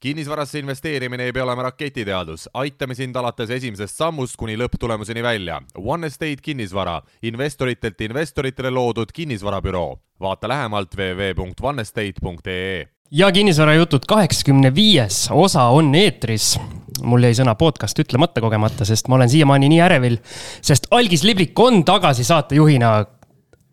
[0.00, 5.58] kinnisvarasse investeerimine ei pea olema raketiteadus, aitame sind alates esimesest sammust kuni lõpptulemuseni välja.
[5.76, 9.98] One Estate kinnisvara, investoritelt investoritele loodud kinnisvarabüroo.
[10.20, 12.88] vaata lähemalt www.onestate.ee.
[13.10, 16.60] ja kinnisvarajutud kaheksakümne viies osa on eetris.
[17.02, 20.16] mul jäi sõna podcast ütlemata kogemata, sest ma olen siiamaani nii ärevil,
[20.62, 23.04] sest Algis Liblik on tagasi saatejuhina.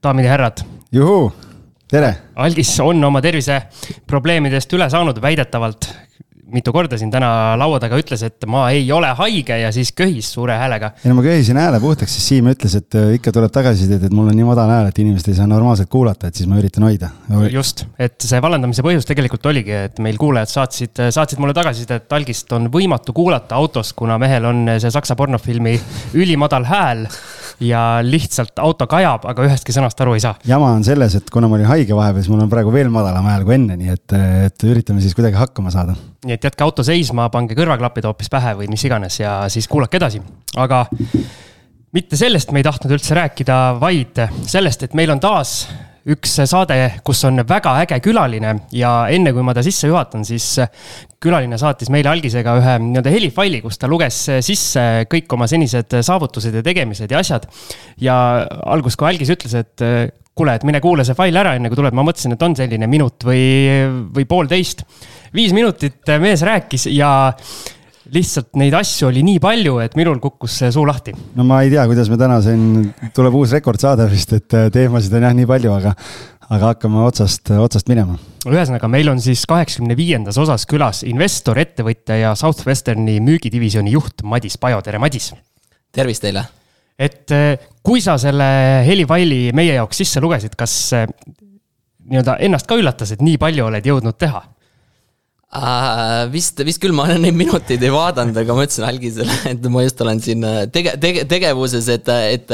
[0.04, 0.57] daamid ja härrad.
[0.91, 1.32] juhuu,
[1.88, 2.16] tere.
[2.36, 6.06] Algis on oma terviseprobleemidest üle saanud väidetavalt
[6.54, 7.29] mitu korda siin täna
[7.59, 10.91] laua taga ütles, et ma ei ole haige ja siis köhis suure häälega.
[11.04, 14.16] ei no ma köhisin hääle puhtaks, siis Siim ütles, et äh, ikka tuleb tagasisidet, et
[14.16, 16.88] mul on nii madal hääl, et inimesed ei saa normaalselt kuulata, et siis ma üritan
[16.88, 17.12] hoida.
[17.52, 22.18] just, et see vallandamise põhjus tegelikult oligi, et meil kuulajad saatsid, saatsid mulle tagasisidet, et
[22.20, 25.76] algist on võimatu kuulata autos, kuna mehel on see saksa pornofilmi
[26.18, 27.07] ülimadal hääl
[27.63, 30.35] ja lihtsalt auto kajab, aga ühestki sõnast aru ei saa.
[30.48, 33.25] jama on selles, et kuna ma olin haige vahepeal, siis mul on praegu veel madalam
[33.29, 34.17] hääl kui enne, nii et,
[34.49, 38.53] et üritame siis kuidagi hakkama saada nii et jätke auto seisma, pange kõrvaklapid hoopis pähe
[38.59, 40.21] või mis iganes ja siis kuulake edasi,
[40.59, 40.85] aga
[41.95, 45.62] mitte sellest me ei tahtnud üldse rääkida, vaid sellest, et meil on taas
[46.13, 50.55] üks saade, kus on väga äge külaline ja enne kui ma ta sisse juhatan, siis
[51.24, 56.55] külaline saatis meile algisega ühe nii-öelda helifaili, kus ta luges sisse kõik oma senised saavutused
[56.55, 57.50] ja tegemised ja asjad.
[58.02, 58.16] ja
[58.66, 59.85] algus, kui algis ütles, et
[60.38, 62.88] kuule, et mine kuula see fail ära, enne kui tuleb, ma mõtlesin, et on selline
[62.90, 63.41] minut või,
[64.13, 64.85] või poolteist
[65.35, 67.09] viis minutit mees rääkis ja
[68.13, 71.13] lihtsalt neid asju oli nii palju, et minul kukkus suu lahti.
[71.36, 75.16] no ma ei tea, kuidas me täna siin, tuleb uus rekordsaade vist, et äh, teemasid
[75.18, 75.94] on jah nii palju, aga,
[76.47, 78.18] aga hakkame otsast, otsast minema.
[78.47, 84.59] ühesõnaga, meil on siis kaheksakümne viiendas osas külas investor, ettevõtja ja Southwesterni müügidivisjoni juht Madis
[84.62, 85.34] Pajo, tere Madis.
[85.91, 86.46] tervist teile.
[87.00, 91.09] et äh, kui sa selle helifaili meie jaoks sisse lugesid, kas äh,
[92.08, 94.46] nii-öelda ennast ka üllatas, et nii palju oled jõudnud teha?
[95.47, 99.63] Uh, vist, vist küll ma olen neid minuteid ei vaadanud, aga ma ütlesin algisele, et
[99.72, 102.51] ma just olen siin äh, tege-, tege-, tegevuses, et, et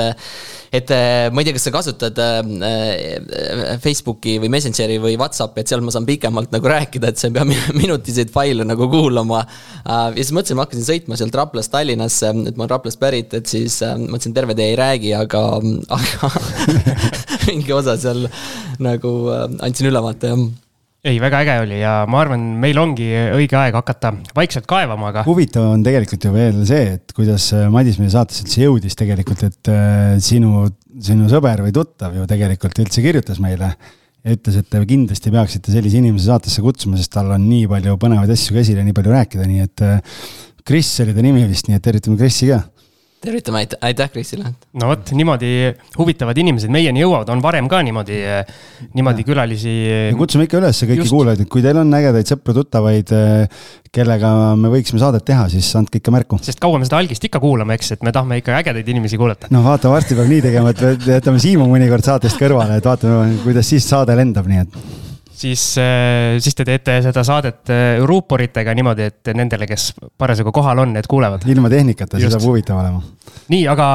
[0.74, 0.94] et
[1.34, 5.94] ma ei tea, kas sa kasutad äh, Facebooki või Messengeri või Whatsappi, et seal ma
[5.94, 7.50] saan pikemalt nagu rääkida, et sa ei pea
[7.82, 10.14] minutiseid faile nagu kuulama uh,.
[10.14, 13.50] ja siis mõtlesin, ma hakkasin sõitma sealt Raplast Tallinnasse, et ma olen Raplast pärit, et
[13.50, 15.48] siis uh, mõtlesin, terve tee ei räägi, aga,
[15.98, 16.34] aga
[17.50, 18.28] mingi osa seal
[18.86, 20.63] nagu andsin ülevaate, jah
[21.04, 25.26] ei, väga äge oli ja ma arvan, meil ongi õige aeg hakata vaikselt kaevama, aga.
[25.28, 29.44] huvitav on tegelikult ju veel see, et kuidas äh, Madis meie saatesse üldse jõudis tegelikult,
[29.50, 30.64] et äh, sinu,
[31.04, 35.76] sinu sõber või tuttav ju tegelikult üldse kirjutas meile ja ütles, et te kindlasti peaksite
[35.76, 39.12] sellise inimese saatesse kutsuma, sest tal on nii palju põnevaid asju käsil ja nii palju
[39.18, 40.22] rääkida, nii et äh,
[40.64, 42.62] Kris oli ta nimi vist, nii et tervitame Krisi ka
[43.24, 44.52] tervitame, aitäh Krisile.
[44.80, 45.52] no vot, niimoodi
[45.98, 48.20] huvitavad inimesed meieni jõuavad, on varem ka niimoodi,
[48.98, 49.76] niimoodi külalisi.
[50.20, 53.14] kutsume ikka üles kõiki kuulajaid, et kui teil on ägedaid sõpru-tuttavaid,
[53.94, 56.42] kellega me võiksime saadet teha, siis andke ikka märku.
[56.44, 59.52] sest kaua me seda algist ikka kuulame, eks, et me tahame ikka ägedaid inimesi kuulata.
[59.54, 63.72] no vaata, varsti peab nii tegema, et jätame Siimu mõnikord saatest kõrvale, et vaatame, kuidas
[63.72, 69.08] siis saade lendab, nii et siis, äh, siis te teete seda saadet äh, ruuporitega niimoodi,
[69.10, 71.46] et nendele, kes parasjagu kohal on, need kuulevad.
[71.50, 73.02] ilma tehnikata, see saab huvitav olema.
[73.54, 73.90] nii, aga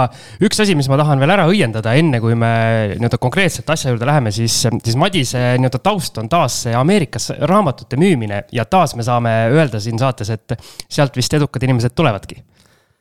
[0.44, 2.53] üks asi, mis ma tahan veel ära õiendada, enne kui me
[2.97, 8.44] nii-öelda konkreetselt asja juurde läheme, siis, siis Madise nii-öelda taust on taas Ameerikas raamatute müümine
[8.53, 12.43] ja taas me saame öelda siin saates, et sealt vist edukad inimesed tulevadki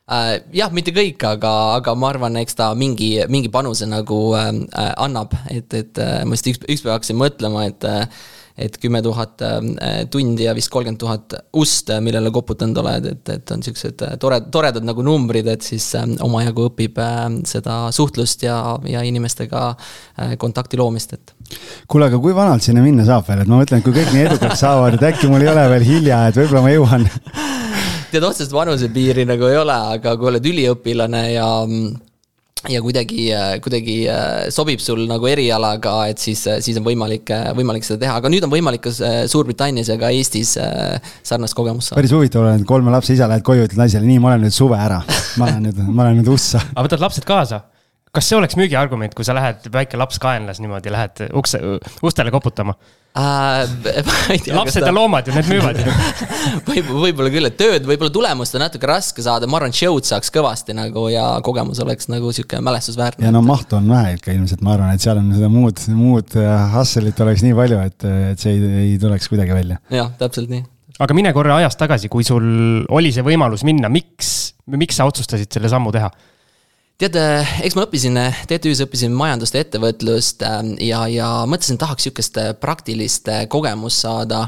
[0.08, 4.50] jah, mitte kõik, aga, aga ma arvan, eks ta mingi, mingi panuse nagu uh,
[4.96, 7.88] annab, et, et uh, ma just üks, ükspäev hakkasin mõtlema, et
[8.58, 9.38] et kümme tuhat
[10.10, 14.88] tundi ja vist kolmkümmend tuhat ust, millele koputanud oled, et, et on siuksed toredad, toredad
[14.88, 15.86] nagu numbrid, et siis
[16.26, 16.98] omajagu õpib
[17.46, 18.56] seda suhtlust ja,
[18.90, 19.68] ja inimestega
[20.42, 21.36] kontakti loomist, et.
[21.86, 24.26] kuule, aga kui vanalt sinna minna saab veel, et ma mõtlen, et kui kõik nii
[24.26, 27.06] edukaks saavad, et äkki mul ei ole veel hilja, et võib-olla ma jõuan
[28.12, 31.48] tead, otsest vanusepiiri nagu ei ole, aga kui oled üliõpilane ja
[32.68, 33.28] ja kuidagi,
[33.64, 38.32] kuidagi äh, sobib sul nagu erialaga, et siis, siis on võimalik, võimalik seda teha, aga
[38.34, 40.98] nüüd on võimalik ka äh, Suurbritannias ja ka Eestis äh,
[41.28, 42.02] sarnast kogemust saada.
[42.02, 44.80] päris huvitav olen, kolme lapse isa lähed koju, ütled naisele, nii, ma olen nüüd suve
[44.82, 45.00] ära.
[45.40, 46.64] ma lähen nüüd, ma lähen nüüd ussa.
[46.74, 47.64] aga võtad lapsed kaasa?
[48.18, 51.62] kas see oleks müügiargument, kui sa lähed, väike laps kaenlas niimoodi, lähed ukse,
[52.02, 52.74] ustele koputama
[53.18, 54.54] äh,?
[54.58, 54.88] lapsed ta...
[54.88, 55.96] ja loomad ju, need müüvad ju
[56.70, 60.32] võib, võib-olla küll, et tööd, võib-olla tulemust on natuke raske saada, ma arvan, show'd saaks
[60.34, 63.26] kõvasti nagu ja kogemus oleks nagu sihuke mälestusväärne.
[63.28, 66.40] ja no mahtu on vähe ikka ilmselt, ma arvan, et seal on seda muud, muud
[66.40, 69.82] äh, hustle'it oleks nii palju, et, et see ei, ei tuleks kuidagi välja.
[69.94, 70.66] jah, täpselt nii
[71.04, 72.48] aga mine korra ajas tagasi, kui sul
[72.94, 76.10] oli see võimalus minna, miks, miks sa otsustasid selle sammu teha?
[77.02, 80.58] Tead, äh, eks ma õppisin, äh, TTÜ-s õppisin majandust ja ettevõtlust äh,
[80.88, 84.48] ja, ja mõtlesin, tahaks sihukest praktilist kogemust saada.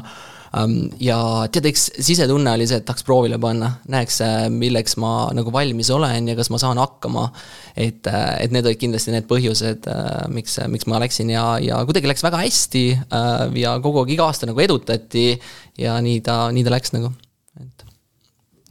[0.98, 1.16] Ja
[1.54, 4.16] tead, eks sisetunne oli see, et tahaks proovile panna, näeks,
[4.50, 7.28] milleks ma nagu valmis olen ja kas ma saan hakkama.
[7.76, 9.86] et, et need olid kindlasti need põhjused,
[10.34, 12.84] miks, miks ma läksin ja, ja kuidagi läks väga hästi
[13.62, 15.36] ja kogu aeg iga aasta nagu edutati.
[15.78, 17.14] Ja nii ta, nii ta läks nagu,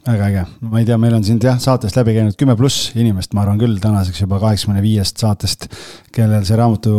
[0.08, 3.36] väga äge, ma ei tea, meil on siin jah, saatest läbi käinud kümme pluss inimest,
[3.36, 5.68] ma arvan küll tänaseks juba kaheksakümne viiest saatest,
[6.16, 6.96] kellel see raamatu,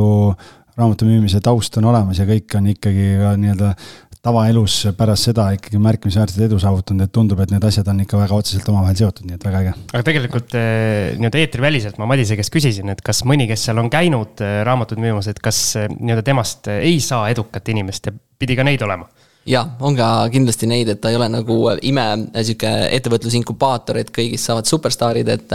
[0.76, 3.74] raamatu müümise taust on olemas ja kõik on ikkagi ka nii-öelda
[4.20, 8.36] tavaelus pärast seda ikkagi märkimisväärset edu saavutanud, et tundub, et need asjad on ikka väga
[8.36, 9.72] otseselt omavahel seotud, nii et väga äge.
[9.94, 13.88] aga tegelikult eh, nii-öelda eetriväliselt ma Madise käest küsisin, et kas mõni, kes seal on
[13.92, 18.58] käinud eh, raamatut müümas, et kas eh, nii-öelda temast ei saa edukat inimest ja pidi
[18.60, 19.08] ka neid olema
[19.48, 21.56] jaa, on ka kindlasti neid, et ta ei ole nagu
[21.88, 22.04] ime
[22.36, 25.54] sihuke ettevõtlusinkubaator, et kõigist saavad superstaarid, et.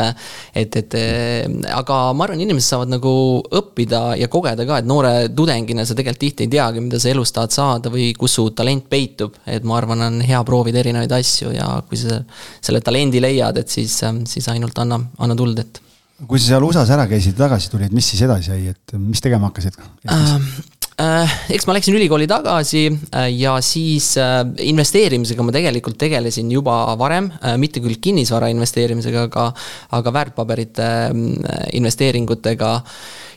[0.58, 0.98] et, et
[1.76, 3.14] aga ma arvan, inimesed saavad nagu
[3.60, 7.34] õppida ja kogeda ka, et noore tudengina sa tegelikult tihti ei teagi, mida sa elus
[7.36, 9.36] tahad saada või kus su talent peitub.
[9.46, 12.22] et ma arvan, on hea proovida erinevaid asju ja kui sa
[12.62, 14.00] selle talendi leiad, et siis,
[14.30, 15.82] siis ainult anna, anna tuld, et
[16.26, 19.52] kui sa seal USA-s ära käisid, tagasi tulid, mis siis edasi sai, et mis tegema
[19.52, 19.78] hakkasid
[20.10, 20.40] äh,?
[20.96, 26.78] Äh, eks ma läksin ülikooli tagasi äh, ja siis äh, investeerimisega ma tegelikult tegelesin juba
[27.00, 27.30] varem,
[27.62, 29.46] mitte küll kinnisvara investeerimisega, aga,
[29.98, 30.90] aga väärtpaberite
[31.78, 32.72] investeeringutega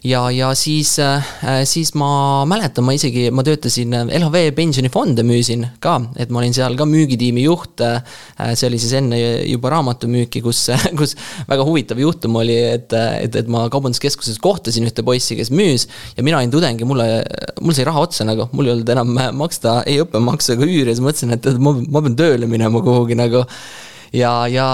[0.05, 1.25] ja, ja siis, äh,
[1.65, 6.55] siis ma mäletan, ma isegi, ma töötasin äh, LHV pensionifonde müüsin ka, et ma olin
[6.55, 7.83] seal ka müügitiimi juht.
[7.85, 8.03] Äh,
[8.55, 9.19] see oli siis enne
[9.49, 10.65] juba raamatumüüki, kus,
[11.01, 11.17] kus
[11.49, 15.89] väga huvitav juhtum oli, et, et, et ma kaubanduskeskuses kohtasin ühte poissi, kes müüs.
[16.17, 17.09] ja mina olin tudeng ja mulle,
[17.61, 20.97] mul sai raha otsa nagu, mul ei olnud enam maksta ei õppemaksu ega üüri ja
[20.97, 23.45] siis mõtlesin, et ma, ma pean tööle minema kuhugi nagu
[24.13, 24.67] ja, ja,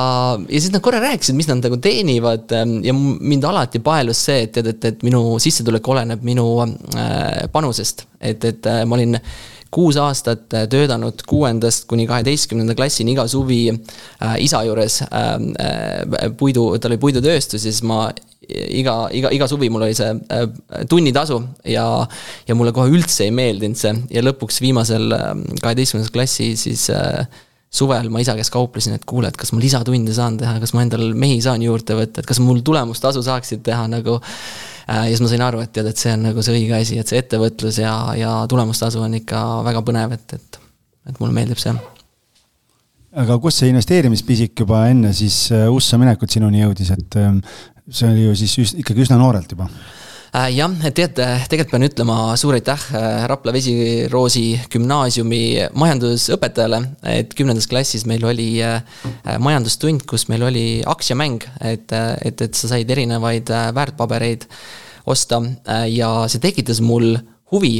[0.49, 4.45] ja siis nad korra rääkisid, mis nad nagu teenivad ähm, ja mind alati paelus see,
[4.47, 8.07] et tead, et, et minu sissetulek oleneb minu äh, panusest.
[8.21, 9.19] et, et äh, ma olin
[9.75, 16.69] kuus aastat äh, töötanud kuuendast kuni kaheteistkümnenda klassini iga suvi äh, isa juures äh, puidu,
[16.79, 18.07] tal oli puidutööstus ja siis ma
[18.45, 20.11] iga, iga, iga suvi mul oli see
[20.91, 21.41] tunnitasu
[21.73, 21.87] ja,
[22.49, 25.09] ja mulle kohe üldse ei meeldinud see ja lõpuks viimasel
[25.63, 26.91] kaheteistkümnendas klassi siis
[27.75, 30.85] suvel ma isa käest kauplesin, et kuule, et kas ma lisatunde saan teha, kas ma
[30.85, 34.21] endal mehi saan juurde võtta, et kas mul tulemustasu saaksid teha nagu.
[34.85, 36.99] Äh, ja siis ma sain aru, et tead, et see on nagu see õige asi,
[37.01, 40.59] et see ettevõtlus ja, ja tulemustasu on ikka väga põnev, et, et,
[41.09, 41.73] et mulle meeldib see.
[43.25, 47.41] aga kust see investeerimispisik juba enne siis äh, USA minekut sinuni jõudis, et ähm,
[47.89, 49.71] see oli ju siis üs, ikkagi üsna noorelt juba
[50.35, 51.19] jah, tead,
[51.51, 56.81] tegelikult pean ütlema suur aitäh äh, Rapla Vesiroosi gümnaasiumi majandusõpetajale,
[57.15, 58.83] et kümnendas klassis meil oli äh,
[59.39, 64.49] majandustund, kus meil oli aktsiamäng, et, et, et sa said erinevaid väärtpabereid
[65.07, 65.43] osta
[65.93, 67.13] ja see tekitas mul
[67.53, 67.77] huvi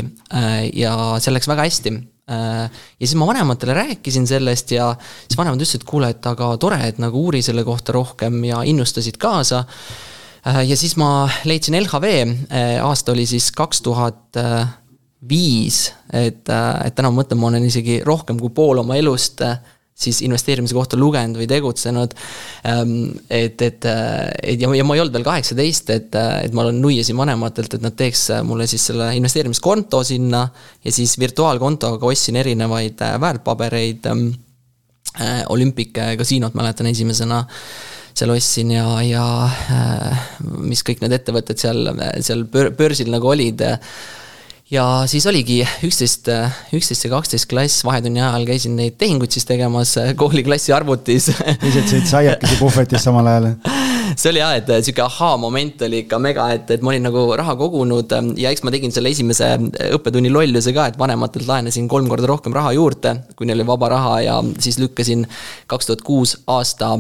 [0.77, 1.93] ja see läks väga hästi
[2.29, 2.69] ja
[3.01, 4.91] siis ma vanematele rääkisin sellest ja
[5.25, 8.61] siis vanemad ütlesid, et kuule, et aga tore, et nagu uuri selle kohta rohkem ja
[8.69, 10.13] innustasid kaasa Äh,
[10.45, 12.11] ja siis ma leidsin LHV,
[12.53, 14.41] äh, aasta oli siis kaks tuhat
[15.29, 19.43] viis, et, äh, et täna ma mõtlen, ma olen isegi rohkem kui pool oma elust
[19.95, 22.17] siis investeerimise kohta lugenud või tegutsenud.
[22.67, 27.17] Ähm, et, et, et ja, ja ma ei olnud veel kaheksateist, et, et ma nuiasin
[27.17, 30.49] vanematelt, et nad teeks mulle siis selle investeerimiskonto sinna
[30.85, 34.11] ja siis virtuaalkontoga ostsin erinevaid väärtpabereid.
[34.11, 34.33] Ähm,
[35.55, 37.45] Olympic kasiinot mäletan esimesena
[38.15, 40.27] seal ostsin ja, ja äh,
[40.63, 41.89] mis kõik need ettevõtted seal,
[42.23, 43.65] seal börsil nagu olid
[44.71, 46.31] ja siis oligi üksteist,
[46.75, 51.31] üksteist ja kaksteist klass, vahetunni ajal käisin neid tehinguid siis tegemas kooliklassi arvutis.
[51.65, 53.51] lihtsalt sõid saiakesi puhvetis samal ajal?
[54.15, 57.57] see oli jah, et sihuke ahaa-moment oli ikka mega, et, et ma olin nagu raha
[57.59, 59.49] kogunud ja eks ma tegin selle esimese
[59.97, 63.91] õppetunni lolluse ka, et vanematelt laenasin kolm korda rohkem raha juurde, kui neil oli vaba
[63.97, 65.27] raha ja siis lükkasin
[65.71, 66.95] kaks tuhat kuus aasta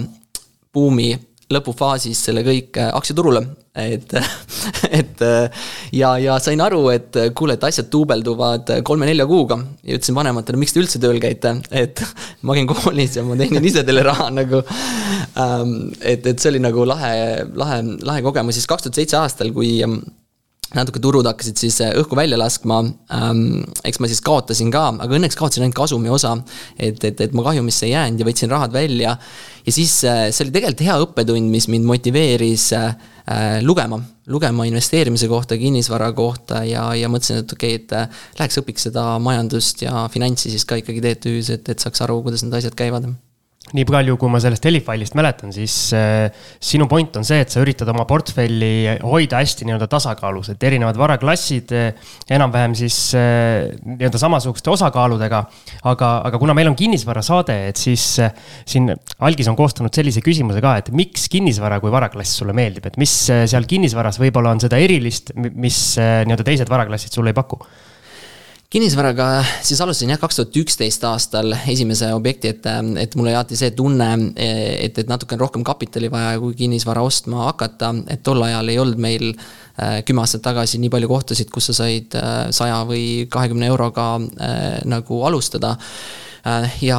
[0.74, 1.14] buumi
[1.52, 3.42] lõpufaasis selle kõik äh, aktsiaturule,
[3.76, 4.14] et,
[5.00, 9.58] et äh, ja, ja sain aru, et äh, kuule, et asjad duubelduvad kolme-nelja kuuga.
[9.84, 12.02] ja ütlesin vanematele, miks te üldse tööl käite, et
[12.42, 14.64] ma käin koolis ja ma teenin ise teile raha nagu.
[15.40, 17.14] Ähm, et, et see oli nagu lahe,
[17.54, 20.00] lahe, lahe kogemus siis kaks tuhat seitse aastal, kui ähm,
[20.76, 22.80] natuke turud hakkasid siis õhku välja laskma
[23.14, 23.64] ähm,.
[23.86, 26.36] eks ma siis kaotasin ka, aga õnneks kaotasin ainult kasumi osa.
[26.78, 29.16] et, et, et ma kahjumisse ei jäänud ja võtsin rahad välja.
[29.66, 32.96] ja siis äh, see oli tegelikult hea õppetund, mis mind motiveeris äh,
[33.64, 34.00] lugema,
[34.30, 38.90] lugema investeerimise kohta, kinnisvara kohta ja, ja mõtlesin, et okei okay,, et äh, läheks õpiks
[38.90, 42.76] seda majandust ja finantsi siis ka ikkagi TTÜ-s, et, et saaks aru, kuidas need asjad
[42.78, 43.14] käivad
[43.74, 46.28] nii palju, kui ma sellest helifailist mäletan, siis äh,
[46.62, 50.98] sinu point on see, et sa üritad oma portfelli hoida hästi nii-öelda tasakaalus, et erinevad
[51.00, 55.44] varaklassid äh, enam-vähem siis äh, nii-öelda samasuguste osakaaludega.
[55.90, 58.04] aga, aga kuna meil on kinnisvarasaade, et siis
[58.66, 58.92] siin
[59.26, 63.12] Algis on koostanud sellise küsimuse ka, et miks kinnisvara kui varaklass sulle meeldib, et mis
[63.30, 67.58] seal kinnisvaras võib-olla on seda erilist, mis nii-öelda teised varaklassid sulle ei paku
[68.74, 69.26] kinnisvaraga
[69.62, 72.66] siis alustasin jah, kaks tuhat üksteist aastal esimese objekti, et,
[72.98, 77.92] et mulle jäeti see tunne, et, et natukene rohkem kapitali vaja, kui kinnisvara ostma hakata,
[78.10, 81.76] et tol ajal ei olnud meil äh, kümme aastat tagasi nii palju kohtasid, kus sa
[81.84, 85.76] said äh, saja või kahekümne euroga äh, nagu alustada.
[86.84, 86.98] ja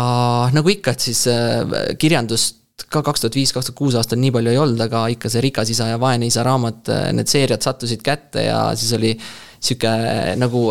[0.55, 1.20] nagu ikka, et siis
[2.01, 5.29] kirjandust ka kaks tuhat viis, kaks tuhat kuus aastal nii palju ei olnud, aga ikka
[5.29, 9.12] see Rikas isa ja vaene isa raamat, need seeriad sattusid kätte ja siis oli
[9.60, 9.91] sihuke
[10.39, 10.63] nagu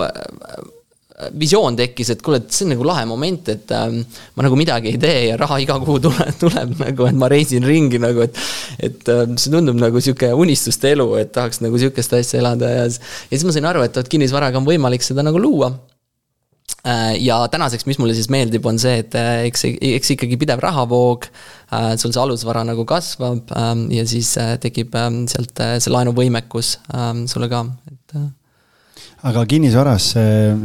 [1.38, 4.00] visioon tekkis, et kuule, et see on nagu lahe moment, et ähm,
[4.34, 7.66] ma nagu midagi ei tee ja raha iga kuu tuleb, tuleb nagu, et ma reisin
[7.66, 8.40] ringi nagu, et.
[8.82, 12.84] et ähm, see tundub nagu sihuke unistuste elu, et tahaks nagu sihukest asja elada ja,
[12.90, 15.70] ja siis ma sain aru, et vot kinnisvaraga on võimalik seda nagu luua
[16.82, 20.62] äh, ja tänaseks, mis mulle siis meeldib, on see, et äh, eks, eks ikkagi pidev
[20.66, 21.30] rahavoog,
[21.70, 24.34] äh, sul see alusvara nagu kasvab ähm, ja siis
[24.66, 24.98] tekib
[25.30, 26.78] sealt see laenuvõimekus
[27.30, 28.18] sulle ka, et
[29.24, 30.22] aga kinnisvarasse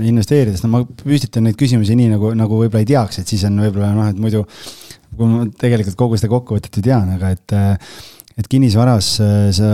[0.09, 3.59] investeerides, no ma püstitan neid küsimusi nii nagu, nagu võib-olla ei teaks, et siis on
[3.63, 4.45] võib-olla noh, et muidu.
[5.19, 7.53] kui ma tegelikult kogu seda kokkuvõtet ju tean, aga et,
[8.39, 9.07] et kinnisvaras
[9.57, 9.69] sa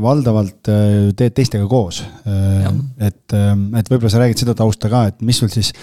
[0.00, 0.70] valdavalt
[1.18, 2.00] teed teistega koos.
[2.24, 5.74] et, et võib-olla sa räägid seda tausta ka, et mis sul siis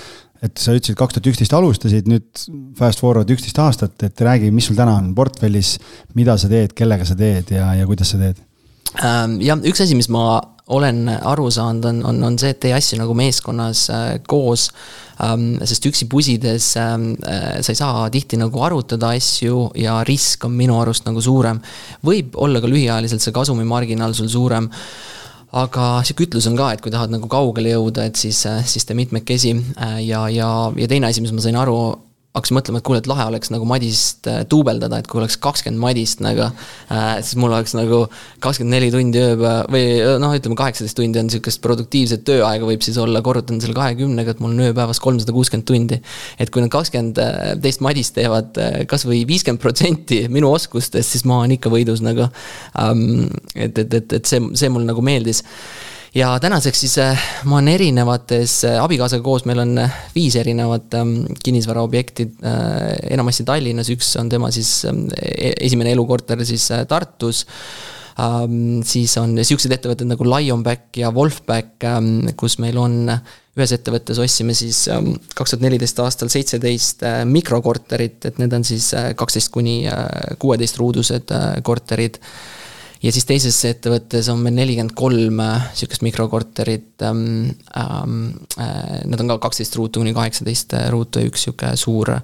[0.44, 2.48] et sa ütlesid, kaks tuhat üksteist alustasid, nüüd
[2.78, 5.76] fast forward üksteist aastat, et räägi, mis sul täna on portfellis,
[6.18, 8.42] mida sa teed, kellega sa teed ja, ja kuidas sa teed?
[9.02, 12.74] Ähm, jah, üks asi, mis ma olen aru saanud, on, on, on see, et tee
[12.74, 14.70] asju nagu meeskonnas äh, koos
[15.22, 15.60] ähm,.
[15.64, 20.56] sest üksi pusides ähm, äh, sa ei saa tihti nagu arutada asju ja risk on
[20.58, 21.62] minu arust nagu suurem.
[22.06, 24.72] võib olla ka lühiajaliselt see kasumimarginaal sul suurem
[25.56, 28.88] aga sihuke ütlus on ka, et kui tahad nagu kaugele jõuda, et siis, äh, siis
[28.88, 31.78] tee mitmekesi äh, ja, ja, ja teine asi, mis ma sain aru,
[32.36, 35.82] hakkasin mõtlema, et kuule, et lahe oleks nagu Madist äh, duubeldada, et kui oleks kakskümmend
[35.82, 38.04] Madist nagu äh,, siis mul oleks nagu
[38.44, 42.84] kakskümmend neli tundi ööpäeva või äh, noh, ütleme kaheksateist tundi on sihukest produktiivset tööaega võib
[42.86, 46.02] siis olla, korrutan selle kahekümnega, et mul on ööpäevas kolmsada kuuskümmend tundi.
[46.40, 48.60] et kui nad kakskümmend äh, teist Madist teevad
[48.92, 53.26] kasvõi viiskümmend protsenti minu oskustest, siis ma olen ikka võidus nagu um,.
[53.56, 55.44] et, et, et, et see, see mulle nagu meeldis
[56.16, 60.94] ja tänaseks siis äh, ma olen erinevates, äh, abikaasaga koos meil on äh, viis erinevat
[61.00, 62.30] ähm, kinnisvaraobjekti,
[63.12, 67.46] enamasti Tallinnas, üks on tema siis ähm, e-, esimene elukorter siis Tartus.
[68.16, 68.80] Um,.
[68.88, 74.56] siis on siuksed ettevõtted nagu Lionback ja Wolfback um,, kus meil on ühes ettevõttes ostsime
[74.56, 74.86] siis
[75.36, 78.88] kaks tuhat neliteist aastal seitseteist mikrokorterit, et need on siis
[79.20, 79.82] kaksteist kuni
[80.40, 81.36] kuueteist ruudused
[81.68, 82.22] korterid
[83.04, 87.24] ja siis teises ettevõttes on meil nelikümmend kolm äh, sihukest mikrokorterit ähm,.
[87.76, 88.20] Ähm,
[88.60, 92.22] äh, Need on ka kaksteist ruutu kuni kaheksateist äh, ruutu ja üks sihuke suur äh,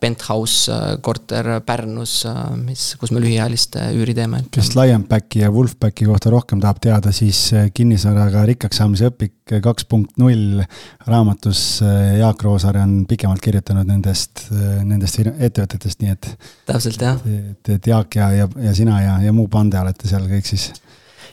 [0.00, 4.44] penthouse äh, korter Pärnus äh,, mis, kus me lühiajalist üüri teeme.
[4.50, 10.16] kes Lionbacki ja Wolfbacki kohta rohkem tahab teada, siis kinnisvaraga rikkaks saamise õpik kaks punkt
[10.22, 10.62] null
[11.04, 11.82] raamatus
[12.18, 14.46] Jaak Roosaare on pikemalt kirjutanud nendest,
[14.86, 16.28] nendest ettevõtetest, nii et.
[16.68, 17.18] täpselt jah.
[17.26, 20.70] et, et Jaak ja, ja, ja sina ja, ja muu pande olete seal kõik siis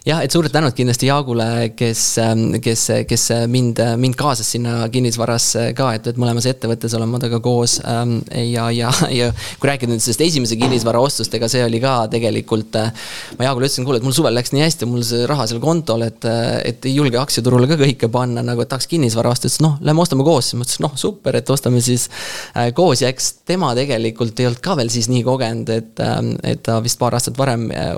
[0.08, 5.70] jah, et suured tänud kindlasti Jaagule, kes, ähm, kes, kes mind, mind kaasas sinna kinnisvarasse
[5.78, 7.80] ka, et, et mõlemas ettevõttes olen ma temaga koos.
[7.88, 11.96] Ähm, ja, ja, ja kui rääkida nüüd sellest esimese kinnisvara ostust, ega see oli ka
[12.12, 12.78] tegelikult.
[12.80, 12.94] Äh,
[13.40, 16.06] ma Jaagule ütlesin, kuule, et mul suvel läks nii hästi, mul see raha seal kontol,
[16.08, 16.28] et,
[16.66, 20.04] et ei julge aktsiaturule ka kõike panna, nagu et tahaks kinnisvara osta, ütles noh, lähme
[20.04, 22.08] ostame koos, siis ma ütlesin noh, super, et ostame siis
[22.54, 26.34] äh, koos ja eks tema tegelikult ei olnud ka veel siis nii kogenud, et, ähm,
[26.48, 27.94] et ta vist paar aastat varem äh,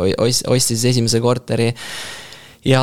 [0.51, 1.72] ostis esimese korteri
[2.65, 2.81] ja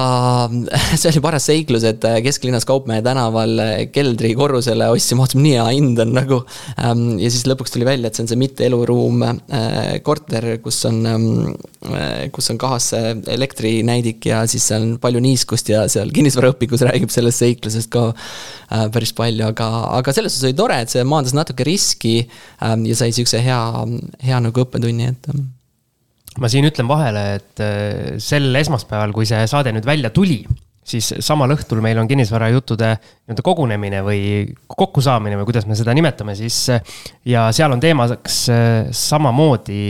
[0.98, 5.66] see oli paras seiklus, et äh, kesklinnas Kaupmehe tänaval äh, keldrikorrusele ostsime, vaatasime, nii hea
[5.70, 6.40] hind on nagu.
[6.82, 11.00] Ähm, ja siis lõpuks tuli välja, et see on see mitte-eluruum äh, korter, kus on,
[11.06, 11.28] ähm,
[12.34, 12.90] kus on kahas
[13.30, 18.08] elektrinäidik ja siis seal on palju niiskust ja seal kinnisvaraõpikus räägib sellest seiklusest ka
[18.92, 19.68] päris palju, aga,
[20.00, 22.18] aga selles suhtes oli tore, et see maandas natuke riski
[22.64, 23.62] ähm, ja sai sihukese hea,
[24.26, 25.30] hea nagu õppetunni, et
[26.38, 30.42] ma siin ütlen vahele, et äh, sel esmaspäeval, kui see saade nüüd välja tuli,
[30.88, 34.20] siis samal õhtul meil on kinnisvarajuttude nii-öelda kogunemine või
[34.72, 36.62] kokkusaamine või kuidas me seda nimetame siis.
[37.28, 38.38] ja seal on teemaks
[38.96, 39.82] samamoodi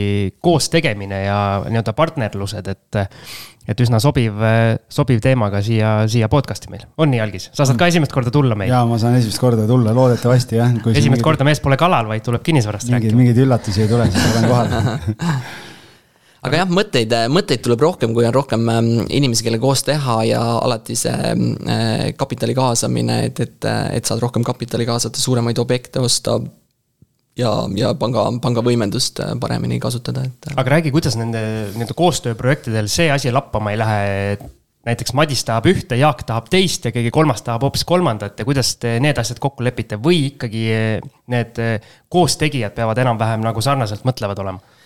[0.42, 1.38] koos tegemine ja
[1.68, 3.04] nii-öelda partnerlused, et
[3.68, 4.40] et üsna sobiv,
[4.88, 6.86] sobiv teema ka siia, siia podcast'i meil.
[6.96, 7.50] on nii, Algis?
[7.52, 8.72] sa saad ka esimest korda tulla meil?
[8.72, 10.72] jaa, ma saan esimest korda tulla, loodetavasti jah.
[10.72, 11.24] esimest mingid...
[11.26, 13.22] korda mees pole kalal, vaid tuleb kinnisvarast mingeid, rääkima.
[13.22, 14.72] mingeid üllatusi ei tule, siis olen kohal
[16.46, 20.42] aga jah, mõtteid, mõtteid tuleb rohkem, kui on rohkem ähm, inimesi, kellega koos teha ja
[20.58, 23.68] alati see äh, kapitali kaasamine, et, et,
[23.98, 26.38] et saad rohkem kapitali kaasata, suuremaid objekte osta
[27.38, 30.52] ja, ja panga, panga võimendust äh, paremini kasutada, et.
[30.52, 30.60] Äh.
[30.60, 31.42] aga räägi, kuidas nende
[31.74, 33.98] nii-öelda koostööprojektidel see asi lappama ei lähe,
[34.36, 34.46] et
[34.88, 38.76] näiteks Madis tahab ühte, Jaak tahab teist ja keegi kolmas tahab hoopis kolmandat ja kuidas
[38.80, 40.62] te need asjad kokku lepite või ikkagi
[41.34, 41.58] need
[42.08, 44.77] koostegijad peavad enam-vähem nagu sarnaselt mõtlevad olema?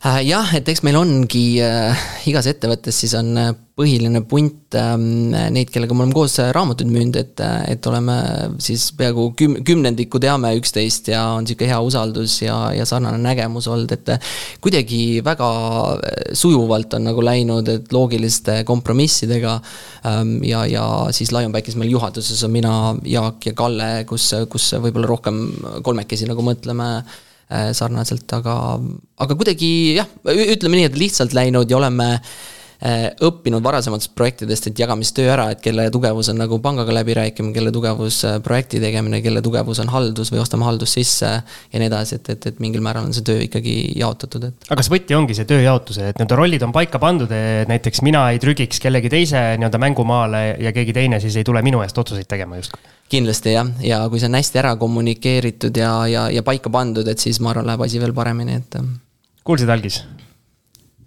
[0.00, 5.28] Äh, jah, et eks meil ongi äh, igas ettevõttes siis on äh, põhiline punt ähm,
[5.52, 8.16] neid, kellega me oleme koos raamatuid müünud, et, et oleme
[8.64, 13.68] siis peaaegu küm-, kümnendikku teame üksteist ja on niisugune hea usaldus ja, ja sarnane nägemus
[13.68, 14.08] olnud, et
[14.64, 15.52] kuidagi väga
[16.32, 19.58] sujuvalt on nagu läinud, et loogiliste kompromissidega
[20.08, 25.12] ähm, ja, ja siis Lionbackis meil juhatuses on mina, Jaak ja Kalle, kus, kus võib-olla
[25.12, 25.44] rohkem
[25.84, 27.26] kolmekesi nagu mõtleme Äh,
[27.74, 28.54] sarnaselt, aga,
[29.18, 32.34] aga kuidagi jah, ütleme nii, et lihtsalt läinud ja oleme äh,
[32.80, 38.22] õppinud varasematest projektidest, et jagamistöö ära, et kelle tugevus on nagu pangaga läbirääkimine, kelle tugevus
[38.24, 42.30] äh, projekti tegemine, kelle tugevus on haldus või ostame haldust sisse ja nii edasi, et,
[42.32, 44.68] et, et mingil määral on see töö ikkagi jaotatud, et.
[44.70, 48.22] aga kas võti ongi see tööjaotus, et nii-öelda rollid on paika pandud, et näiteks mina
[48.32, 52.30] ei trügiks kellegi teise nii-öelda mängumaale ja keegi teine siis ei tule minu eest otsuseid
[52.30, 52.80] tegema justkui?
[53.10, 57.20] kindlasti jah, ja kui see on hästi ära kommunikeeritud ja, ja, ja paika pandud, et
[57.20, 58.80] siis ma arvan, läheb asi veel paremini, et.
[59.44, 60.00] Kuulsid, Algis?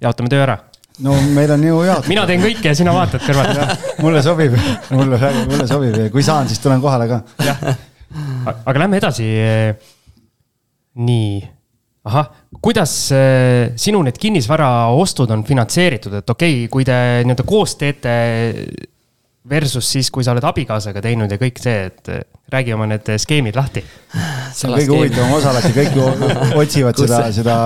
[0.03, 0.59] jaotame töö ära
[1.01, 2.11] no meil on ju jaotatud.
[2.11, 3.87] mina teen kõike ja sina vaatad kõrvalt.
[4.03, 4.53] Mulle sobib,
[4.93, 5.17] mulle,
[5.49, 5.97] mulle sobib.
[5.97, 7.23] Ja kui saan, siis tulen kohale ka.
[8.53, 9.27] aga lähme edasi.
[10.93, 11.37] nii,
[12.05, 12.27] ahah,
[12.61, 18.13] kuidas äh, sinu need kinnisvaraostud on finantseeritud, et okei okay,, kui te nii-öelda koos teete
[19.49, 22.21] Versus siis, kui sa oled abikaasaga teinud ja kõik see, et eh,
[22.53, 23.83] räägi oma need skeemid lahti.
[24.55, 25.97] see on kõige huvitavam osa alati, kõik
[26.61, 27.57] otsivad seda, seda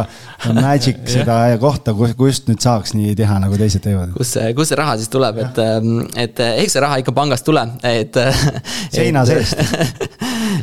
[0.58, 4.16] magic, seda kohta, kus, kust nüüd saaks nii teha, nagu teised teevad.
[4.18, 7.46] kus see, kust see raha siis tuleb, et, ähm, et eks see raha ikka pangast
[7.46, 8.18] tuleb, et.
[8.98, 9.62] seina seest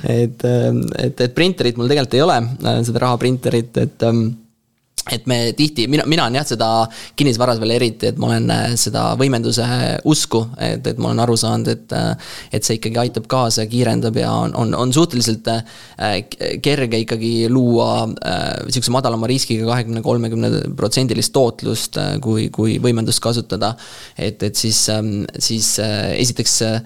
[0.02, 2.40] et, ähm, et, et printerit mul tegelikult ei ole,
[2.90, 4.32] seda rahaprinterit, et ähm,
[5.12, 6.68] et me tihti, mina, mina olen jah, seda
[7.18, 9.66] kinnisvaras veel eriti, et ma olen äh, seda võimenduse
[10.08, 14.16] usku, et, et ma olen aru saanud, et äh, et see ikkagi aitab kaasa, kiirendab
[14.20, 16.22] ja on, on, on suhteliselt äh,
[16.64, 23.74] kerge ikkagi luua niisuguse madalama riskiga kahekümne, kolmekümne protsendilist tootlust, kui, kui võimendust kasutada.
[24.16, 26.80] et, et siis, ähm, siis esiteks Äh,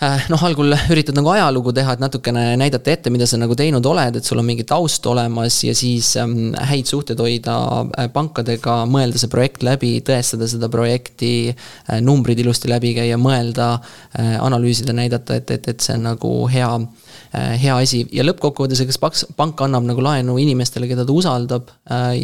[0.00, 4.16] noh, algul üritad nagu ajalugu teha, et natukene näidata ette, mida sa nagu teinud oled,
[4.16, 9.20] et sul on mingi taust olemas ja siis ähm, häid suhteid hoida äh, pankadega, mõelda
[9.20, 15.36] see projekt läbi, tõestada seda projekti äh,, numbrid ilusti läbi käia, mõelda äh,, analüüsida, näidata,
[15.40, 18.06] et, et, et see on nagu hea äh, hea asi.
[18.16, 22.14] Ja lõppkokkuvõttes, ega kas pank annab nagu laenu inimestele, keda ta usaldab äh,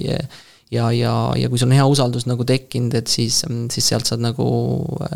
[0.72, 4.24] ja, ja, ja kui sul on hea usaldus nagu tekkinud, et siis, siis sealt saad
[4.24, 4.46] nagu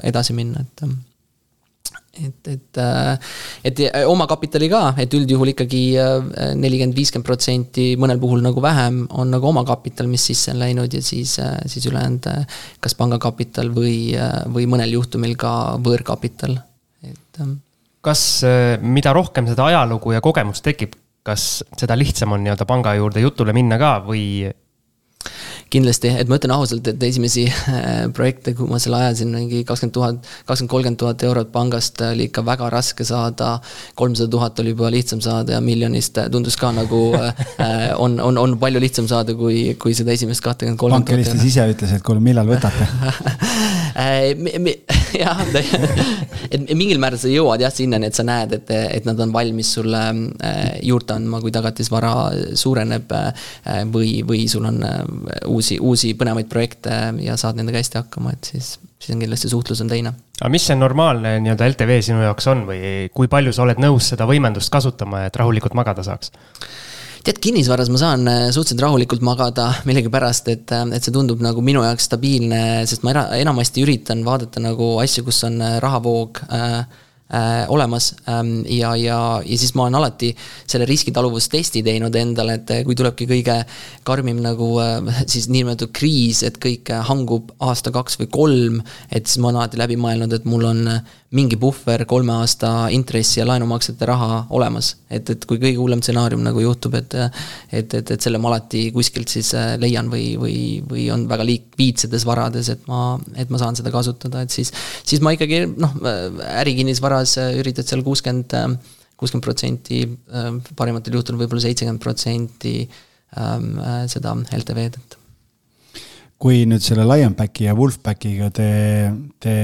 [0.05, 0.85] edasi minna, et
[2.18, 3.18] et, et, äh,
[3.64, 9.05] et äh, omakapitali ka, et üldjuhul ikkagi äh, nelikümmend, viiskümmend protsenti, mõnel puhul nagu vähem,
[9.11, 11.37] on nagu omakapital, mis sisse on läinud ja siis,
[11.70, 12.29] siis ülejäänud
[12.83, 14.14] kas pangakapital või,
[14.53, 16.59] või mõnel juhtumil ka võõrkapital,
[17.07, 17.44] et.
[18.05, 18.25] kas,
[18.83, 20.96] mida rohkem seda ajalugu ja kogemust tekib,
[21.27, 24.49] kas seda lihtsam on nii-öelda panga juurde jutule minna ka või
[25.70, 29.94] kindlasti, et ma ütlen ausalt, et esimesi äh, projekte, kui ma selle ajasin, mingi kakskümmend
[29.94, 33.52] tuhat, kakskümmend, kolmkümmend tuhat eurot pangast oli ikka väga raske saada.
[33.94, 38.59] kolmsada tuhat oli juba lihtsam saada ja miljonist tundus ka nagu äh, on, on, on
[38.59, 40.98] palju lihtsam saada, kui, kui seda esimest kahtekümmet, tuhat.
[40.98, 42.88] pank helistas ise, ütles, et kuule, millal võtate
[44.04, 45.40] äh, jah,
[46.51, 49.73] et mingil määral sa jõuad jah sinnani, et sa näed, et, et nad on valmis
[49.79, 50.03] sulle
[50.85, 52.14] juurde andma, kui tagatisvara
[52.59, 53.12] suureneb
[53.94, 54.83] või, või sul on
[55.49, 59.51] uus uusi, uusi põnevaid projekte ja saad nendega hästi hakkama, et siis, siis on kindlasti
[59.53, 60.12] suhtlus on teine.
[60.40, 64.11] aga mis see normaalne nii-öelda LTV sinu jaoks on või kui palju sa oled nõus
[64.12, 66.33] seda võimendust kasutama, et rahulikult magada saaks?
[67.26, 71.62] Tead, kinnisvaras ma saan äh, suhteliselt rahulikult magada millegipärast, et, äh, et see tundub nagu
[71.64, 76.42] minu jaoks stabiilne, sest ma era-, enamasti üritan vaadata nagu asju, kus on äh, rahavoog
[76.48, 76.80] äh,
[77.30, 80.33] äh, olemas ähm, ja, ja, ja siis ma olen alati
[80.66, 83.61] selle riskitaluvustesti teinud endale, et kui tulebki kõige
[84.06, 89.42] karmim nagu äh, siis niinimetatud kriis, et kõik hangub aasta, kaks või kolm, et siis
[89.42, 90.87] ma olen alati läbi mõelnud, et mul on
[91.30, 94.96] mingi puhver kolme aasta intressi ja laenumaksete raha olemas.
[95.10, 98.88] et, et kui kõige hullem stsenaarium nagu juhtub, et et, et, et selle ma alati
[98.94, 100.56] kuskilt siis äh, leian või, või,
[100.90, 104.72] või on väga liik-, viitsedes varades, et ma, et ma saan seda kasutada, et siis
[105.04, 105.94] siis ma ikkagi noh,
[106.62, 110.02] ärikinnisvaras äh, üritad seal kuuskümmend, äh, kuuskümmend protsenti,
[110.78, 112.74] parimatel juhtudel võib-olla seitsekümmend protsenti
[113.36, 113.74] ähm,
[114.08, 115.18] seda LTV-d, et
[116.40, 118.70] kui nüüd selle Lionbacki ja Wolfbackiga te,
[119.44, 119.54] te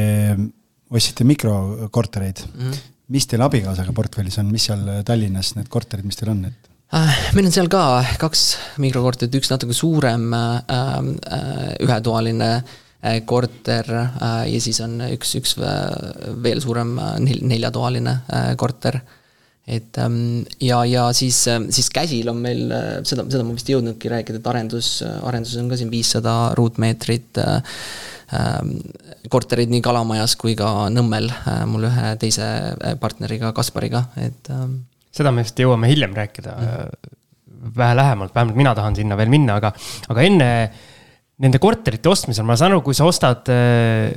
[0.90, 2.62] ostsite mikrokortereid mm.
[2.62, 2.86] -hmm.
[3.14, 6.72] mis teil abikaasaga portfellis on, mis seal Tallinnas need korterid, mis teil on, et?
[6.94, 7.82] Äh, meil on seal ka
[8.20, 8.42] kaks
[8.78, 12.50] mikrokorterit, üks natuke suurem äh, äh, ühetoaline
[13.28, 15.52] korter ja siis on üks, üks
[16.42, 18.14] veel suurem nel-, neljatoaline
[18.58, 18.96] korter.
[19.66, 21.36] et ähm, ja, ja siis,
[21.70, 22.64] siis käsil on meil,
[23.06, 27.38] seda, seda ma vist ei jõudnudki rääkida, et arendus, arenduses on ka siin viissada ruutmeetrit
[27.44, 27.62] ähm,
[29.30, 31.28] korterid nii Kalamajas kui ka Nõmmel
[31.70, 32.46] mul ühe teise
[32.98, 34.80] partneriga, Kaspariga, et ähm,
[35.14, 37.14] seda me vist jõuame hiljem rääkida mm
[37.76, 39.72] vähe lähemalt, vähemalt mina tahan sinna veel minna, aga,
[40.08, 40.50] aga enne
[41.42, 44.12] nende korterite ostmisel, ma saan aru, kui sa ostad äh,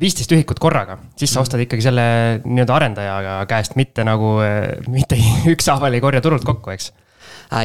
[0.00, 1.46] viisteist ühikut korraga, siis sa mhm.
[1.48, 2.06] ostad ikkagi selle
[2.44, 3.16] nii-öelda arendaja
[3.50, 5.18] käest, mitte nagu, äh, mitte
[5.54, 7.13] ükshaaval ei korja turult kokku, eks Äh,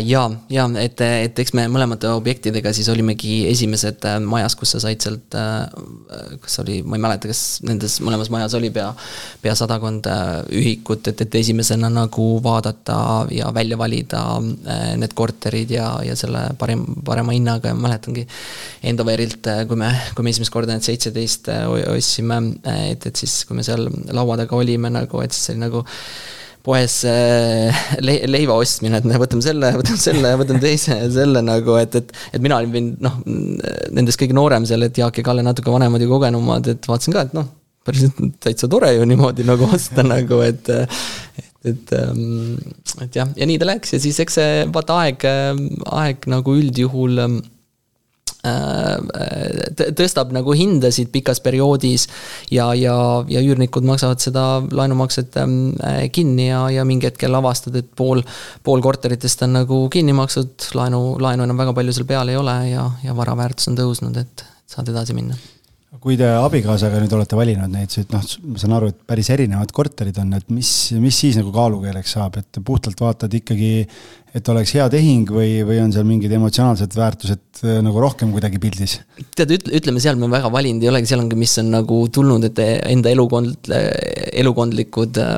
[0.05, 4.81] ja, ja et, et eks me mõlemate objektidega siis olimegi esimesed äh, majas, kus sa
[4.83, 8.89] said sealt, äh, kas oli, ma ei mäleta, kas nendes mõlemas majas oli pea,
[9.43, 10.09] pea sadakond
[10.55, 12.99] ühikut, et, et esimesena nagu vaadata
[13.33, 14.23] ja välja valida
[14.99, 17.71] need korterid ja, ja selle parim, parema hinnaga.
[17.71, 18.25] Ja ma mäletangi
[18.89, 21.51] enda veerilt, kui me, kui me esimest korda need seitseteist
[21.93, 22.41] ostsime,
[22.89, 25.85] et, et siis, kui me seal laua taga olime nagu, et siis see oli nagu
[26.69, 31.97] poes äh, le leiva ostmine, et võtame selle, võtame selle, võtame teise selle nagu, et,
[31.97, 32.13] et.
[32.33, 36.09] et mina olin noh, nendest kõige noorem seal, et Jaak ja Kalle natuke vanemad ja
[36.11, 37.49] kogenumad, et vaatasin ka, et noh,
[37.87, 40.69] päriselt täitsa tore ju niimoodi nagu osta nagu, et.
[41.67, 42.55] et, ähm,
[43.03, 47.19] et jah, ja nii ta läks ja siis eks see vaata aeg, aeg nagu üldjuhul
[47.19, 47.58] Äh,
[49.99, 52.07] tõstab nagu hindasid pikas perioodis
[52.53, 52.95] ja, ja,
[53.27, 58.23] ja üürnikud maksavad seda laenumakset ähm, äh, kinni ja, ja mingi hetkel avastad, et pool,
[58.63, 62.57] pool korteritest on nagu kinni makstud, laenu, laenu enam väga palju seal peal ei ole
[62.71, 65.35] ja, ja vara väärtus on tõusnud, et saad edasi minna.
[65.99, 70.19] Kui te abikaasaga nüüd olete valinud neid, noh, ma saan aru, et päris erinevad korterid
[70.21, 70.69] on, et mis,
[71.01, 73.71] mis siis nagu kaalukeeleks saab, et puhtalt vaatad ikkagi
[74.35, 78.59] et oleks hea tehing või, või on seal mingid emotsionaalsed väärtused äh, nagu rohkem kuidagi
[78.61, 78.99] pildis?
[79.35, 82.43] tead, ütle, ütleme, seal me väga valinud ei olegi, seal ongi, mis on nagu tulnud,
[82.51, 83.55] et enda elukond,
[84.43, 85.37] elukondlikud äh,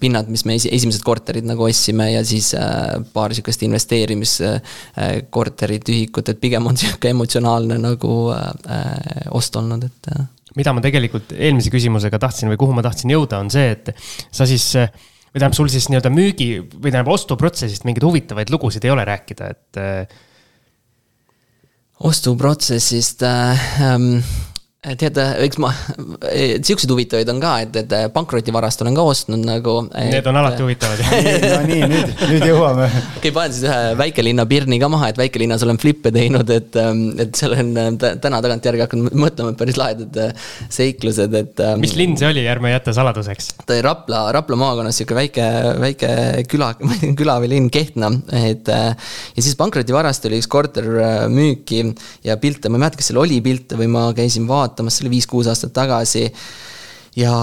[0.00, 2.64] pinnad, mis me esi, esimesed korterid nagu ostsime ja siis äh,
[3.12, 8.46] paar sihukest investeerimiskorterit äh,, ühikut, et pigem on sihuke emotsionaalne nagu äh,
[9.36, 10.20] ost olnud, et äh.
[10.56, 13.86] mida ma tegelikult eelmise küsimusega tahtsin või kuhu ma tahtsin jõuda, on see, et
[14.32, 14.88] sa siis äh,
[15.30, 19.50] või tähendab, sul siis nii-öelda müügi või tähendab ostuprotsessist mingeid huvitavaid lugusid ei ole rääkida,
[19.54, 19.80] et.
[19.80, 20.18] Äh,
[22.00, 24.22] ostuprotsessist äh, ähm,
[24.80, 25.68] tead, eks ma,
[26.64, 29.74] siukseid huvitavaid on ka, et, et pankrotivarast olen ka ostnud nagu.
[29.92, 31.02] Need on alati huvitavad
[31.52, 32.86] no nii, nüüd, nüüd jõuame.
[33.18, 36.78] okei panen siis ühe väikelinna pirni ka maha, et väikelinnas olen flippe teinud, et,
[37.20, 40.16] et seal on täna tagantjärgi hakanud mõtlema, et päris lahedad
[40.72, 41.62] seiklused, et.
[41.82, 43.52] Mis linn see oli, ärme jäta saladuseks.
[43.60, 45.50] ta oli Rapla, Rapla maakonnas sihuke väike,
[45.84, 46.10] väike
[46.48, 48.14] küla, ma ei tea, küla või linn, Kehtna,
[48.46, 48.72] et.
[48.72, 50.88] Ja siis pankrotivarast oli üks korter
[51.28, 51.84] müüki
[52.24, 55.06] ja pilte, ma ei mäleta, kas seal oli pilte või ma käisin vaatamas vaatamas, see
[55.06, 56.30] oli viis-kuus aastat tagasi.
[57.18, 57.34] ja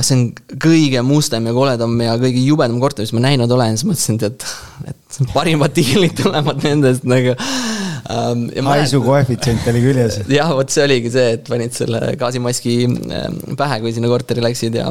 [0.00, 0.22] see on
[0.64, 4.46] kõige mustem ja koledam ja kõige jubedam korter, mis ma näinud olen, siis mõtlesin, et,
[4.88, 8.46] et parimad diilid tulevad nendest nagu um,.
[8.70, 10.20] haisu koefitsient oli küljes.
[10.38, 14.80] jah, vot see oligi see, et panid selle gaasimaski ähm, pähe, kui sinna korteri läksid
[14.80, 14.88] ja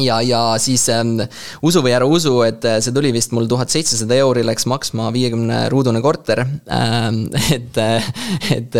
[0.00, 1.18] ja, ja siis ähm,
[1.64, 5.10] usu või ära usu, et äh, see tuli vist mul tuhat seitsesada euri läks maksma
[5.12, 7.26] viiekümne ruudune korter ähm,.
[7.56, 8.06] et, äh,
[8.48, 8.76] et,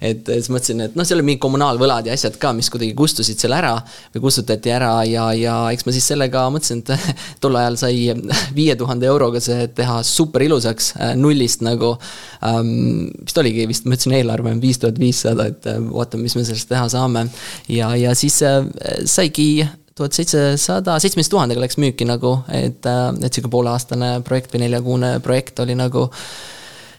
[0.00, 3.40] et siis mõtlesin, et noh, seal oli mingid kommunaalvõlad ja asjad ka, mis kuidagi kustusid
[3.40, 3.74] seal ära
[4.14, 8.16] või kustutati ära ja, ja eks ma siis sellega mõtlesin, et tol ajal sai
[8.56, 11.94] viie tuhande euroga see teha super ilusaks äh, nullist nagu
[12.40, 13.12] ähm,.
[13.20, 16.72] vist oligi vist, ma ütlesin, eelarve on viis tuhat viissada, et vaatame, mis me sellest
[16.72, 17.28] teha saame.
[17.68, 18.62] ja, ja siis äh,
[19.04, 24.64] saigi tuhat seitsesada, seitsmeteist tuhandega läks müüki nagu, et, äh, et sihuke pooleaastane projekt või
[24.66, 26.08] neljakuune projekt oli nagu.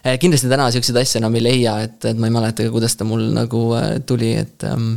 [0.06, 2.96] Äh, kindlasti täna siukseid asju enam ei leia, et, et ma ei mäleta ka, kuidas
[2.96, 4.64] ta mul nagu äh, tuli, et.
[4.64, 4.96] Ähm,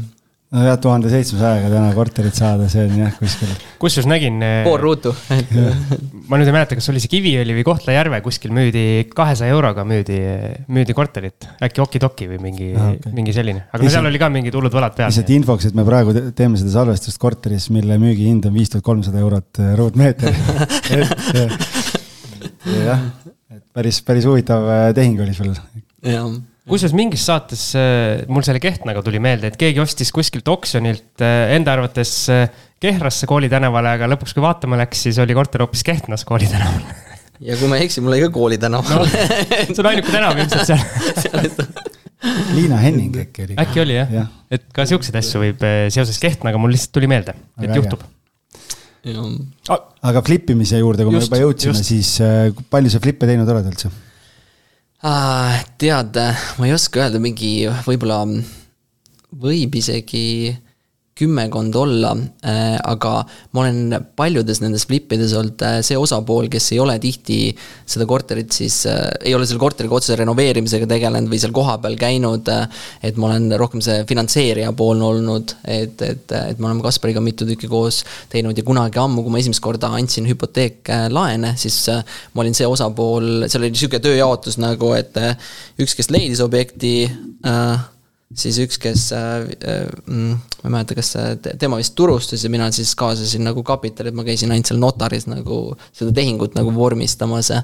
[0.49, 3.51] nojah, tuhande seitsmesajaga täna korterit saada, see on jah kuskil.
[3.81, 4.39] kusjuures nägin.
[4.65, 5.11] pool ruutu
[6.29, 8.83] ma nüüd ei mäleta, kas oli see Kiviõli või Kohtla-Järve kuskil müüdi
[9.13, 10.17] kahesaja euroga müüdi,
[10.73, 11.45] müüdi korterit.
[11.61, 13.13] äkki Okidoki või mingi ah,, okay.
[13.13, 15.13] mingi selline, aga no seal oli ka mingid hullud võlad peal.
[15.13, 19.21] lihtsalt infoks, et me praegu teeme seda salvestust korteris, mille müügihind on viis tuhat kolmsada
[19.21, 20.33] eurot äh, ruutmeeter
[22.89, 23.05] jah,
[23.53, 25.53] et päris, päris huvitav äh, tehing oli sul.
[26.01, 26.25] jah
[26.69, 31.53] kusjuures mingis saates äh, mul selle Kehtnaga tuli meelde, et keegi ostis kuskilt oksjonilt äh,
[31.57, 32.47] enda arvates äh,
[32.79, 36.83] Kehrasse kooli tänavale, aga lõpuks, kui vaatama läks, siis oli korter hoopis Kehtnas kooli tänaval.
[37.43, 39.07] ja kui ma ei eksi, mul oli ka kooli tänaval no,.
[39.09, 41.65] see on ainuke tänav ilmselt seal
[42.57, 43.55] Liina Henning äkki oli.
[43.63, 47.35] äkki oli jah ja., et ka siukseid asju võib seoses Kehtnaga, mul lihtsalt tuli meelde,
[47.59, 48.03] et aga juhtub.
[50.11, 52.17] aga flip imise juurde, kui just, me juba jõudsime, siis
[52.69, 53.91] palju sa flip'e teinud oled üldse?
[55.79, 56.17] Tead,
[56.59, 58.19] ma ei oska öelda, mingi võib-olla
[59.39, 60.51] võib isegi
[61.19, 62.13] kümmekond olla,
[62.47, 63.13] äh, aga
[63.53, 67.39] ma olen paljudes nendes flippides olnud äh, see osapool, kes ei ole tihti
[67.89, 72.49] seda korterit siis, äh, ei ole selle korteriga otse renoveerimisega tegelenud või seal kohapeal käinud.
[73.03, 77.47] et ma olen rohkem see finantseerija poolne olnud, et, et, et me oleme Kaspariga mitu
[77.47, 81.77] tükki koos teinud ja kunagi ammu, kui ma esimest korda andsin hüpoteeklaene, siis
[82.33, 85.17] ma olin see osapool, seal oli sihuke tööjaotus nagu, et
[85.79, 86.93] üks, kes leidis objekti
[87.45, 87.87] äh,
[88.37, 91.13] siis üks, kes äh,, äh mm, ma ei mäleta, kas
[91.61, 95.25] tema vist turustas ja mina siis kaasasin nagu kapitali, et ma käisin ainult seal notaris
[95.29, 97.63] nagu seda tehingut nagu vormistamas ja.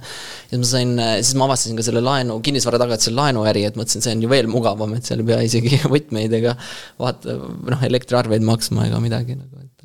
[0.52, 4.16] ja ma sain, siis ma avastasin ka selle laenu, kinnisvara tagatisel laenuäri, et mõtlesin, see
[4.18, 6.58] on ju veel mugavam, et seal ei pea isegi võtmeid ega
[7.02, 7.38] vaata,
[7.70, 9.76] noh, elektriarveid maksma ega midagi nagu, et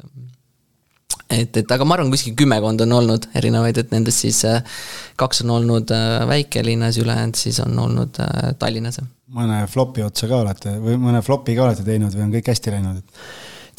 [1.30, 4.64] et, et aga ma arvan, kuskil kümmekond on olnud erinevaid, et nendest siis äh,
[5.20, 9.00] kaks on olnud äh, väikelinnas, ülejäänud siis on olnud äh, Tallinnas.
[9.36, 12.74] Mõne flopi otsa ka olete või mõne flopi ka olete teinud või on kõik hästi
[12.74, 13.00] läinud?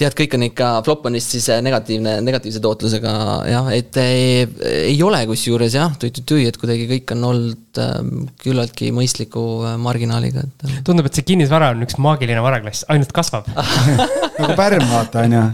[0.02, 3.12] tead, kõik on ikka, flop on vist siis negatiivne, negatiivse tootlusega
[3.52, 4.48] jah, et ei,
[4.88, 8.00] ei ole kusjuures jah, tui-tui-tui, et kuidagi kõik on olnud äh,
[8.42, 10.82] küllaltki mõistliku äh, marginaaliga, et.
[10.88, 13.52] tundub, et see kinnisvara on üks maagiline varaklass, ainult kasvab
[14.42, 15.46] nagu pärm vaata, on ju,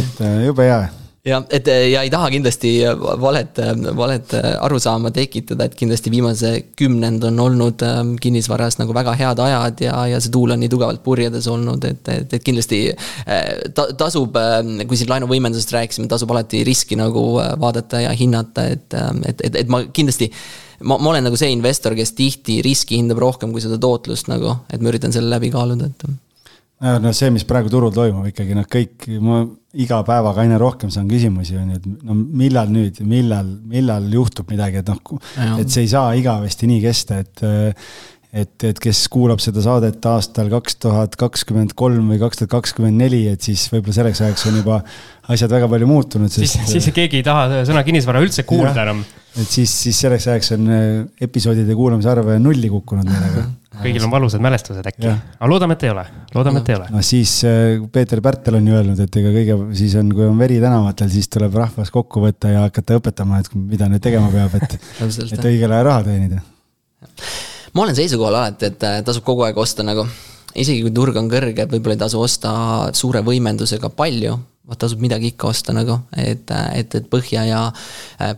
[0.00, 0.82] et jube hea
[1.26, 2.72] jah, et ja ei taha kindlasti
[3.22, 3.60] valet,
[3.96, 7.84] valet arusaama tekitada, et kindlasti viimase kümnend on olnud
[8.22, 12.02] kinnisvaras nagu väga head ajad ja, ja see tuul on nii tugevalt purjedes olnud, et,
[12.10, 14.36] et, et kindlasti äh, ta, tasub,
[14.88, 19.62] kui siin laenuvõimendusest rääkisime, tasub alati riski nagu äh, vaadata ja hinnata, et, et, et,
[19.62, 20.32] et ma kindlasti
[20.82, 24.58] ma, ma olen nagu see investor, kes tihti riski hindab rohkem kui seda tootlust nagu,
[24.72, 26.06] et ma üritan selle läbi kaaluda, et
[27.02, 31.08] no see, mis praegu turul toimub ikkagi noh, kõik, ma iga päevaga aina rohkem saan
[31.08, 35.20] küsimusi, on ju, et no millal nüüd, millal, millal juhtub midagi, et noh,
[35.58, 37.44] et see ei saa igavesti nii kesta, et
[38.32, 43.04] et, et kes kuulab seda saadet aastal kaks tuhat kakskümmend kolm või kaks tuhat kakskümmend
[43.04, 44.82] neli, et siis võib-olla selleks ajaks on juba
[45.32, 46.32] asjad väga palju muutunud.
[46.32, 49.04] siis, siis keegi ei taha sõna kinnisvara üldse kuulda enam.
[49.36, 50.70] et siis, siis selleks ajaks on
[51.28, 53.44] episoodide kuulamise arv nulli kukkunud meelega
[53.82, 56.88] kõigil on valusad mälestused äkki, aga loodame, et ei ole, loodame, et ei ole.
[56.92, 60.40] no siis äh, Peeter Pärtel on ju öelnud, et ega kõige, siis on, kui on
[60.40, 64.56] veri tänavatel, siis tuleb rahvas kokku võtta ja hakata õpetama, et mida nüüd tegema peab,
[64.60, 64.76] et
[65.38, 66.44] et õigel ajal raha teenida.
[67.72, 70.06] Ma olen seisukohal alati, et äh, tasub kogu aeg osta nagu,
[70.54, 72.54] isegi kui turg on kõrge, võib-olla ei tasu osta
[72.96, 77.62] suure võimendusega palju vot tasub midagi ikka osta nagu, et, et, et põhja ja,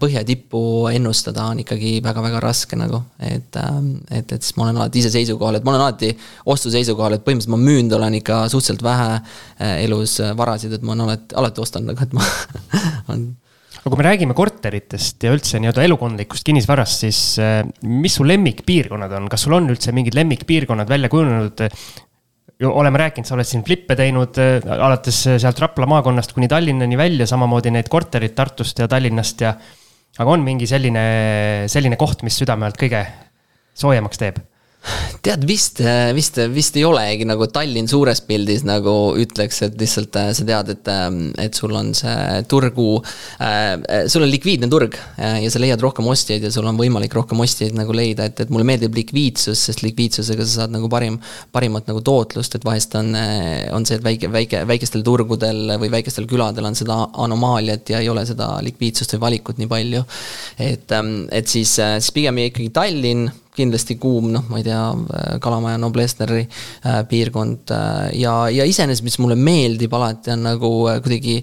[0.00, 3.02] põhja ja tippu ennustada on ikkagi väga-väga raske nagu.
[3.20, 3.58] et,
[4.10, 6.14] et, et siis ma olen alati ise seisukohal, et ma olen alati
[6.48, 11.10] ostu seisukohal, et põhimõtteliselt ma müünud olen ikka suhteliselt vähe elus varasid, et ma olen
[11.10, 12.24] alati, alati ostanud, aga et ma
[13.12, 13.28] on
[13.84, 19.12] aga kui me räägime korteritest ja üldse nii-öelda elukondlikust kinnisvarast, siis eh, mis su lemmikpiirkonnad
[19.18, 21.66] on, kas sul on üldse mingid lemmikpiirkonnad välja kujunenud,
[22.64, 26.96] oleme rääkinud, sa oled siin flippe teinud äh, alates äh, sealt Rapla maakonnast kuni Tallinnani
[26.96, 29.52] välja, samamoodi neid korterid Tartust ja Tallinnast ja.
[30.16, 31.04] aga on mingi selline,
[31.68, 33.04] selline koht, mis südame alt kõige
[33.76, 34.40] soojemaks teeb
[35.24, 35.80] tead, vist,
[36.14, 40.72] vist, vist ei olegi nagu Tallinn suures pildis nagu ütleks, et lihtsalt äh, sa tead,
[40.74, 42.88] et, ähm, et sul on see turgu
[43.42, 47.40] äh,, sul on likviidne turg ja, sa leiad rohkem ostjaid ja sul on võimalik rohkem
[47.44, 51.16] ostjaid nagu leida, et, et mulle meeldib likviidsus, sest likviidsusega sa saad nagu parim,
[51.54, 55.92] parimat nagu tootlust, et vahest on, äh, on see, et väike, väike, väikestel turgudel või
[55.96, 60.04] väikestel küladel on seda anomaaliat ja ei ole seda likviidsust või valikut nii palju.
[60.58, 64.82] et, ähm, et siis, siis pigem ikkagi Tallinn kindlasti kuum, noh, ma ei tea,
[65.42, 66.42] Kalamaja, Noblessneri
[67.10, 67.70] piirkond
[68.18, 70.70] ja, ja iseenesest, mis mulle meeldib alati, on nagu
[71.04, 71.40] kuidagi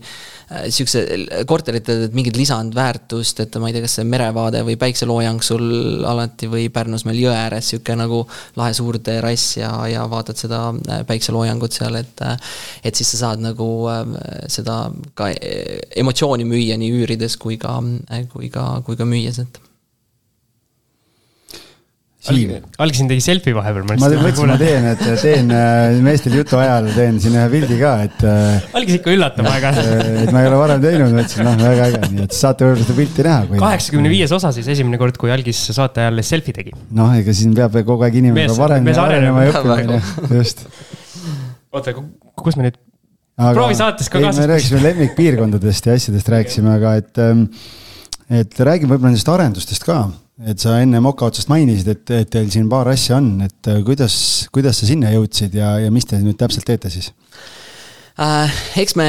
[0.67, 5.63] sihukese korterite mingit lisandväärtust, et ma ei tea, kas see merevaade või päikseloojang sul
[6.07, 8.25] alati või Pärnus meil jõe ääres sihuke nagu
[8.59, 10.65] lahe suur terrass ja, ja vaatad seda
[11.07, 12.25] päikseloojangut seal, et
[12.83, 13.67] et siis sa saad nagu
[14.51, 14.83] seda
[15.15, 15.31] ka
[16.03, 17.79] emotsiooni müüa nii üürides kui ka,
[18.33, 19.61] kui ka, kui ka müües, et
[22.21, 22.51] Siim.
[22.77, 23.85] algasin tegi selfie vahepeal.
[23.89, 27.93] ma mõtlesin, ma teen, et teen äh, meestel jutu ajal teen siin ühe pildi ka,
[28.05, 28.21] et.
[28.29, 29.71] Äh, algis ikka üllatama väga.
[30.27, 32.97] et ma ei ole varem teinud, mõtlesin, noh, väga äge, nii et saate võib-olla seda
[32.99, 33.59] pilti näha.
[33.65, 36.77] kaheksakümne viies osa siis esimene kord, kui algis saate ajal selfie tegi.
[36.93, 39.99] noh, ega siin peab kogu aeg inimene arenema, arenema ja õppima,
[40.37, 40.65] just.
[41.73, 41.97] oota,
[42.37, 42.77] kus me nüüd
[43.41, 44.43] aga proovi saates ka kaasas.
[44.43, 47.47] me rääkisime lemmikpiirkondadest ja asjadest rääkisime, aga et, ähm,
[48.29, 50.03] et räägime võib-olla nendest arendustest ka
[50.47, 53.81] et sa enne moka otsast mainisid, et, et teil siin paar asja on, et äh,
[53.85, 54.15] kuidas,
[54.53, 57.11] kuidas sa sinna jõudsid ja, ja mis te nüüd täpselt teete siis?
[58.21, 58.61] Äh,?
[58.81, 59.07] eks me,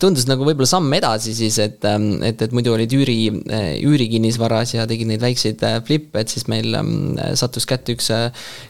[0.00, 3.18] tundus nagu võib-olla samm edasi siis, et, ähm, et, et muidu olid üüri,
[3.50, 8.10] äh, üürikinnisvaras ja tegid neid väikseid äh, flip'e, et siis meil ähm, sattus kätte üks
[8.14, 8.28] äh,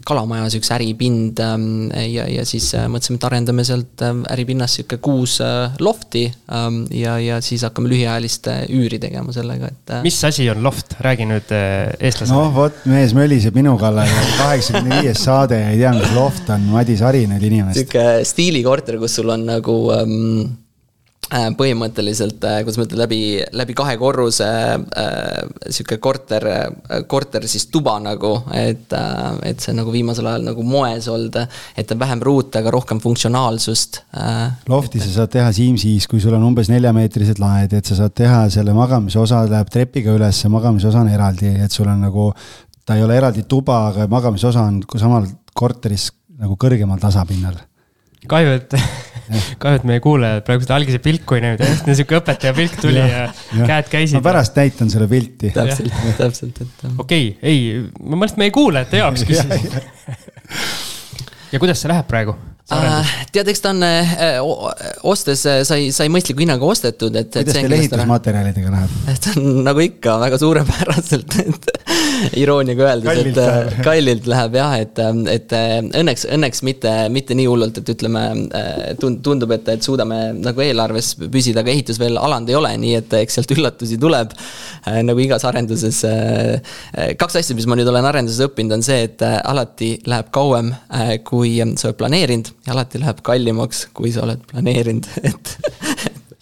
[0.09, 5.39] kalamajas üks äripind ähm, ja, ja siis mõtlesime, et arendame sealt äripinnast sihuke kuus
[5.83, 9.95] lofti ja, ja siis hakkame lühiajalist üüri tegema sellega, et.
[10.05, 12.35] mis asi on loft, räägi nüüd eestlasele.
[12.35, 16.51] noh, vot mees möliseb minu kallal ja kaheksakümne viies saade ja ei tea, mis loft
[16.53, 17.81] on, Madis Hari nüüd inimest.
[17.81, 20.47] sihuke stiilikorter, kus sul on nagu ähm,
[21.33, 23.21] äh, põhimõtteliselt, äh, kuidas ma ütlen, läbi,
[23.57, 26.47] läbi kahe korruse äh, sihuke korter,
[27.11, 28.93] korter siis tuba nagu, et,
[29.47, 31.39] et see nagu viimasel ajal nagu moes olnud,
[31.77, 34.03] et on vähem ruute, aga rohkem funktsionaalsust.
[34.71, 38.45] lofti sa saad teha Siimsis, kui sul on umbes neljameetrised laed, et sa saad teha
[38.53, 42.31] selle magamisosa läheb trepiga üles, magamisosa on eraldi, et sul on nagu,
[42.87, 47.57] ta ei ole eraldi tuba, aga magamisosa on samal korteris nagu kõrgemal tasapinnal
[48.29, 48.75] kahju, et
[49.63, 53.29] kahju, et meie kuulajad praegu seda algise pilku ei näinud, niisugune õpetaja pilk tuli ja,
[53.29, 54.19] ja käed käisid.
[54.19, 55.53] ma pärast näitan selle pilti.
[55.55, 56.91] täpselt, täpselt, et.
[56.97, 59.81] okei okay,, ei, ma mõtlesin meie kuulajate jaoks küsisin
[61.53, 62.37] ja kuidas see läheb praegu?
[62.75, 64.17] Äh, tead, eks ta on äh,
[65.07, 67.31] ostes äh, sai, sai mõistliku hinnaga ostetud, et.
[67.31, 68.97] kuidas teil ehitusmaterjalidega läheb?
[69.23, 71.71] ta on nagu ikka väga suurepäraselt, et
[72.41, 73.73] irooniaga öeldes, et läheb.
[73.87, 75.01] kallilt läheb jah, et,
[75.33, 75.55] et
[76.01, 78.25] õnneks, õnneks mitte, mitte nii hullult, et ütleme,
[79.01, 83.17] tundub, et, et suudame nagu eelarves püsida, aga ehitus veel alanud ei ole, nii et
[83.21, 84.35] eks sealt üllatusi tuleb.
[85.07, 86.03] nagu igas arenduses.
[87.19, 90.73] kaks asja, mis ma nüüd olen arenduses õppinud, on see, et alati läheb kauem,
[91.27, 95.57] kui sa oled planeerinud ja alati läheb kallimaks, kui sa oled planeerinud, et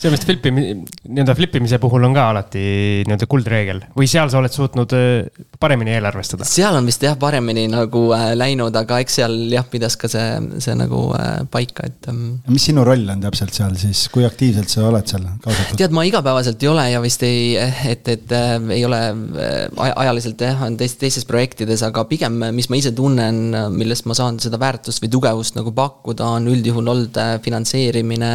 [0.04, 2.64] selles mõttes flipi, nii-öelda flip imise puhul on ka alati
[3.06, 6.46] nii-öelda kuldreegel või seal sa oled suutnud äh, paremini eelarvestada?
[6.48, 10.26] seal on vist jah, paremini nagu äh, läinud, aga eks seal jah, pidas ka see,
[10.64, 12.38] see nagu äh, paika, et ähm....
[12.50, 15.78] mis sinu roll on täpselt seal siis, kui aktiivselt sa oled seal kaasatud?
[15.80, 17.54] tead, ma igapäevaselt ei ole ja vist ei,
[17.90, 22.70] et, et äh, ei ole äh, ajaliselt jah, on teist, teistes projektides, aga pigem, mis
[22.70, 23.42] ma ise tunnen,
[23.74, 28.30] millest ma saan seda väärtust või tugevust nagu pakkuda, on üldjuhul olnud äh, finantseerimine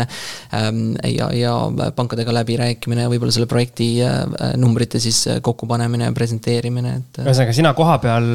[0.56, 1.54] ähm, ja, ja
[1.96, 4.24] pankadega läbirääkimine ja võib-olla selle projekti äh,
[4.60, 7.19] numbrite siis äh, kokkupanemine ja presenteerimine, et.
[7.20, 7.28] Äh.
[7.28, 8.26] ühesõnaga, sina kohapeal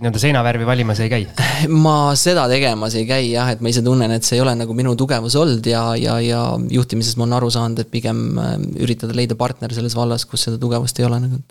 [0.00, 1.24] nii-öelda seinavärvi valimas ei käi?
[1.68, 4.76] ma seda tegemas ei käi jah, et ma ise tunnen, et see ei ole nagu
[4.76, 8.40] minu tugevus olnud ja, ja, ja juhtimises ma olen aru saanud, et pigem
[8.80, 11.42] üritada leida partner selles vallas, kus seda tugevust ei ole nagu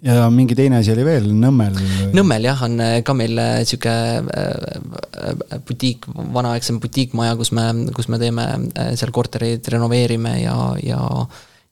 [0.00, 1.76] ja mingi teine asi oli veel, Nõmmel.
[2.16, 7.66] Nõmmel jah, on äh, ka meil äh, sihuke äh, butiik, vanaaegsem butiikmaja, kus me,
[7.96, 8.46] kus me teeme
[8.96, 11.02] seal kortereid, renoveerime ja, ja,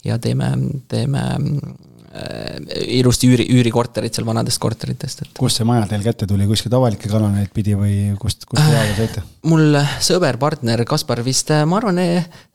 [0.04, 0.52] ja teeme,
[0.92, 5.32] teeme Äh, ilusti üüri, üürikorterit seal vanadest korteritest, et.
[5.36, 8.94] kust see maja teil kätte tuli, kuskilt avalikke kanaleid pidi või kust, kust te teada
[8.96, 9.24] saite?
[9.48, 12.00] mul sõber, partner Kaspar vist, ma arvan,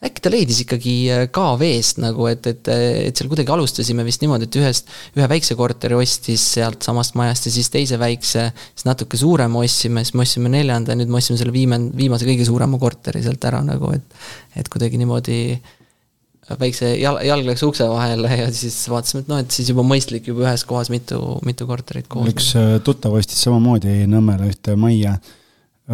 [0.03, 0.95] äkki ta leidis ikkagi
[1.35, 2.71] KV-st nagu, et, et,
[3.11, 4.89] et seal kuidagi alustasime vist niimoodi, et ühest,
[5.19, 10.17] ühe väikse korteri ostis sealtsamast majast ja siis teise väikse, siis natuke suurema ostsime, siis
[10.17, 13.61] me ostsime neljanda ja nüüd me ostsime selle viimane, viimase kõige suurema korteri sealt ära
[13.65, 14.19] nagu, et,
[14.57, 15.39] et kuidagi niimoodi
[16.59, 20.27] väikse jal-, jalg läks ukse vahele ja siis vaatasime, et noh, et siis juba mõistlik
[20.29, 22.29] juba ühes kohas mitu, mitu korterit koos.
[22.31, 25.15] üks äh, tuttav ostis samamoodi Nõmmele ühte majja,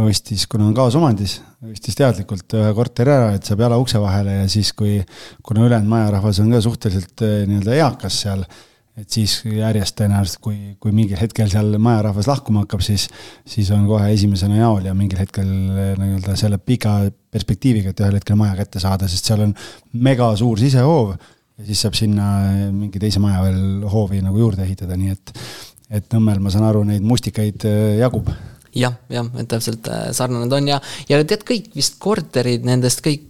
[0.09, 4.49] ostis, kuna on kaasomandis, ostis teadlikult ühe korteri ära, et saab jala ukse vahele ja
[4.51, 4.99] siis, kui,
[5.45, 8.45] kuna ülejäänud majarahvas on ka suhteliselt äh, nii-öelda eakas seal
[8.99, 13.07] et siis järjest tõenäoliselt, kui, kui mingil hetkel seal majarahvas lahkuma hakkab, siis,
[13.47, 16.99] siis on kohe esimesena jaol ja mingil hetkel eh, nii-öelda selle pika
[17.31, 19.55] perspektiiviga, et ühel hetkel maja kätte saada, sest seal on
[19.93, 22.27] mega suur sisehoov ja siis saab sinna
[22.75, 25.35] mingi teise maja veel hoovi nagu juurde ehitada, nii et
[25.89, 28.27] et Nõmmel, ma saan aru, neid mustikaid äh, jagub.
[28.77, 30.77] jah, jah, et täpselt sarnane ta on ja,
[31.09, 33.28] ja tead, kõik vist korterid nendest kõik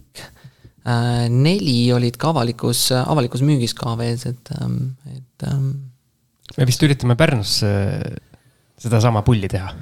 [0.84, 5.72] neli olid ka avalikus, avalikus müügis ka vees, et, ähm, et ähm,
[6.56, 7.58] me vist üritame Pärnus
[8.80, 9.74] sedasama pulli teha.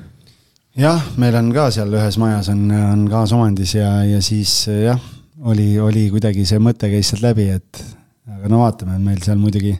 [0.78, 4.98] jah, meil on ka seal ühes majas on, on kaasomandis ja, ja siis jah,
[5.46, 7.85] oli, oli kuidagi see mõte käis sealt läbi, et
[8.29, 9.77] aga no vaatame, meil seal muidugi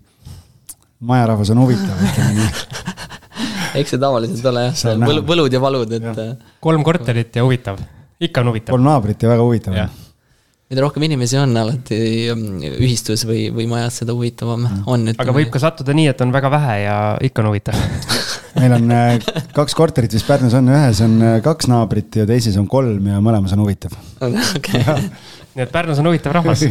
[1.09, 2.51] majarahvas on huvitav, ütleme nii
[3.81, 6.11] eks see tavaliselt ole jah, võlu, võlud ja valud, et.
[6.15, 7.81] Äh, kolm korterit ja huvitav,
[8.23, 8.75] ikka on huvitav.
[8.75, 9.79] kolm naabrit ja väga huvitav
[10.69, 11.99] mida rohkem inimesi on alati
[12.33, 14.83] ähm, ühistus või, või majas, seda huvitavam mm.
[14.91, 15.07] on.
[15.15, 17.79] aga võib ka sattuda nii, et on väga vähe ja ikka on huvitav
[18.61, 22.59] meil on äh, kaks korterit vist Pärnus on, ühes on äh, kaks naabrit ja teises
[22.61, 23.97] on kolm ja mõlemas on huvitav.
[25.55, 26.67] nii et Pärnus on huvitav rahvas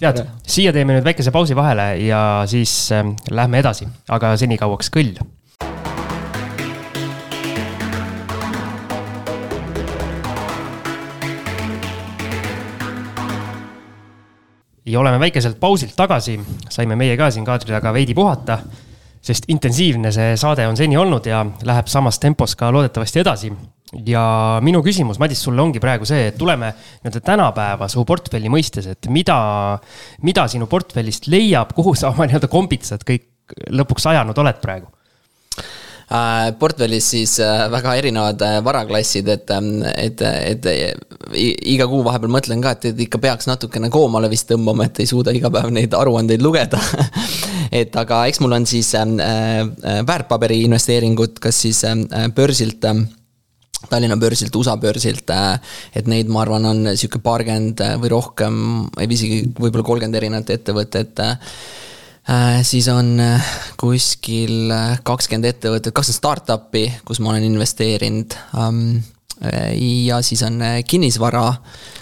[0.00, 5.16] tead, siia teeme nüüd väikese pausi vahele ja siis äh, lähme edasi, aga senikauaks kõll
[14.86, 16.38] ja oleme väikeselt pausilt tagasi,
[16.70, 18.58] saime meie ka siin kaadri taga veidi puhata,
[19.26, 23.52] sest intensiivne see saade on seni olnud ja läheb samas tempos ka loodetavasti edasi.
[24.06, 28.88] ja minu küsimus, Madis, sulle ongi praegu see, et tuleme nii-öelda tänapäeva su portfelli mõistes,
[28.90, 29.36] et mida,
[30.22, 34.90] mida sinu portfellist leiab, kuhu sa oma nii-öelda kombitsad kõik lõpuks ajanud oled praegu?
[36.06, 40.68] Äh, portfellis siis äh, väga erinevad äh, varaklassid, et, ähm, et, et
[41.66, 45.10] iga kuu vahepeal mõtlen ka, et, et ikka peaks natukene koomale vist tõmbama, et ei
[45.10, 46.78] suuda iga päev neid aruandeid lugeda.
[47.76, 49.08] Et aga eks mul on siis äh,
[50.06, 51.98] väärtpaberi investeeringud, kas siis äh,
[52.34, 52.86] börsilt
[53.90, 55.30] Tallinna börsilt, USA börsilt,
[55.94, 58.56] et neid, ma arvan, on sihuke paarkümmend või rohkem,
[59.04, 61.52] isegi võib-olla kolmkümmend erinevat ettevõtet Äh,
[62.66, 68.34] siis on äh, kuskil äh, kakskümmend ettevõtet, kakskümmend startup'i, kus ma olen investeerinud.
[68.58, 68.80] Ähm,
[69.76, 71.42] ja siis on kinnisvara.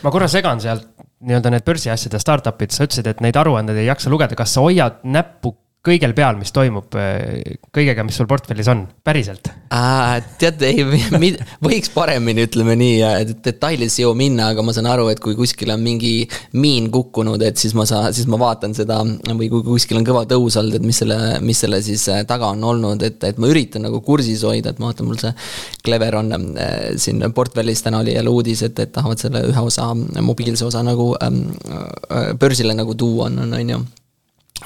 [0.05, 0.87] ma korra segan sealt
[1.25, 5.01] nii-öelda need börsiasjade startup'id, sa ütlesid, et neid aruandeid ei jaksa lugeda, kas sa hoiad
[5.03, 5.51] näppu
[5.85, 9.51] kõigel peal, mis toimub, äh, kõigega, mis sul portfellis on, päriselt.
[10.41, 10.85] Tead, ei,
[11.65, 15.73] võiks paremini, ütleme nii, detailidesse ei jõua minna, aga ma saan aru, et kui kuskil
[15.75, 16.13] on mingi
[16.57, 19.01] miin kukkunud, et siis ma saan, siis ma vaatan seda
[19.35, 22.53] või kui kuskil on kõva tõus olnud, et mis selle, mis selle siis äh, taga
[22.55, 25.35] on olnud, et, et ma üritan nagu kursis hoida, et ma vaatan, mul see
[25.85, 29.91] Clever on äh, siin portfellis, täna oli jälle uudis, et, et tahavad selle ühe osa,
[30.23, 33.85] mobiilse osa nagu ähm, äh, börsile nagu tuua, on, on ju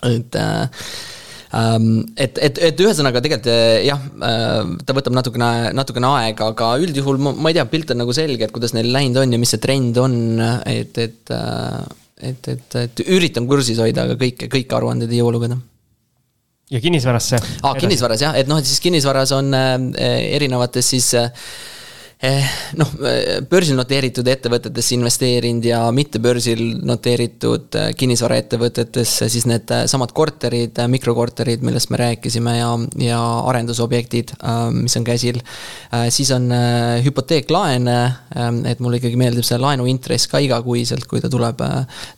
[0.07, 0.69] et äh,
[1.59, 6.75] ähm, et, et, et ühesõnaga tegelikult äh, jah, äh, ta võtab natukene, natukene aega, aga
[6.85, 9.41] üldjuhul ma, ma ei tea, pilt on nagu selge, et kuidas neil läinud on ja
[9.41, 10.21] mis see trend on,
[10.67, 11.35] et, et
[12.19, 15.59] et, et, et üritan kursis hoida, aga kõike, kõiki aruandeid ei jõua lugeda.
[16.75, 17.39] ja kinnisvarasse?
[17.63, 21.31] aa, kinnisvaras jah, et noh, et siis kinnisvaras on erinevates siis äh,
[22.19, 22.89] noh,
[23.47, 31.93] börsil noteeritud ettevõtetesse investeerinud ja mitte börsil noteeritud eh, kinnisvaraettevõtetesse, siis needsamad korterid, mikrokorterid, millest
[31.95, 32.73] me rääkisime ja,
[33.05, 34.35] ja arendusobjektid,
[34.75, 35.39] mis on käsil.
[36.11, 36.51] siis on
[37.05, 37.89] hüpoteeklaen,
[38.69, 41.63] et mulle ikkagi meeldib see laenuintress ka igakuiselt, kui ta tuleb,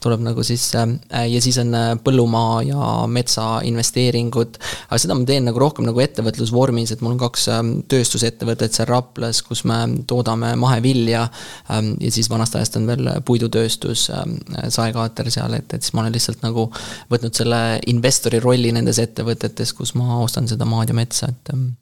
[0.03, 4.59] tuleb nagu siis ja siis on põllumaa ja metsainvesteeringud.
[4.89, 7.49] aga seda ma teen nagu rohkem nagu ettevõtlusvormis, et mul on kaks
[7.91, 11.27] tööstusettevõtet seal Raplas, kus me toodame mahevilja
[11.71, 14.39] ähm, ja siis vanast ajast on veel puidutööstus, ähm,
[14.69, 16.69] saekaater seal, et, et siis ma olen lihtsalt nagu
[17.13, 17.61] võtnud selle
[17.93, 21.73] investori rolli nendes ettevõtetes, kus ma ostan seda maad ja metsa, et ähm,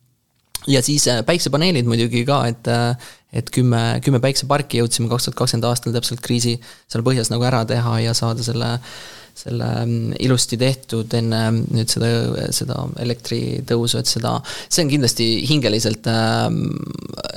[0.69, 5.37] ja siis äh, päiksepaneelid muidugi ka, et äh, et kümme, kümme päikseparki jõudsime kaks tuhat
[5.37, 6.55] kakskümmend aastal täpselt kriisi
[6.89, 8.93] seal põhjas nagu ära teha ja saada selle äh,
[9.39, 12.09] selle mm, ilusti tehtud enne nüüd seda,
[12.55, 14.35] seda elektritõusu, et seda,
[14.67, 16.49] see on kindlasti hingeliselt äh,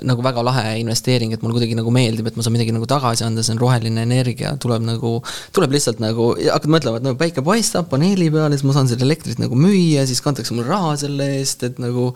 [0.07, 3.25] nagu väga lahe investeering, et mulle kuidagi nagu meeldib, et ma saan midagi nagu tagasi
[3.27, 5.13] anda, see on roheline energia, tuleb nagu,
[5.55, 8.89] tuleb lihtsalt nagu, hakkad mõtlema, et no päike paistab paneeli peal ja siis ma saan
[8.91, 12.09] seda elektrit nagu müüa, siis kantakse mulle raha selle eest, et nagu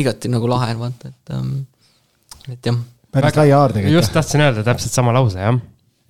[0.00, 1.52] igati nagu lahe, vaata, et, ähm,
[2.46, 2.78] et jah.
[3.12, 3.98] päris lai haar tegelikult.
[3.98, 5.58] just tahtsin öelda täpselt sama lause, jah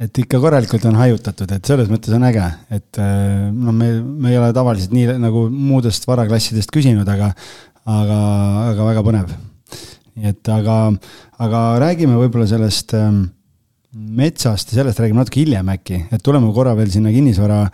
[0.02, 4.38] et ikka korralikult on hajutatud, et selles mõttes on äge, et noh, me, me ei
[4.40, 7.30] ole tavaliselt nii nagu muudest varaklassidest küsinud, aga,
[7.86, 8.18] aga,
[8.72, 9.32] aga väga põnev.
[10.12, 10.78] nii et aga,
[11.40, 13.24] aga räägime võib-olla sellest ähm,
[13.92, 17.64] metsast ja sellest räägime natuke hiljem äkki, et tuleme korra veel sinna kinnisvara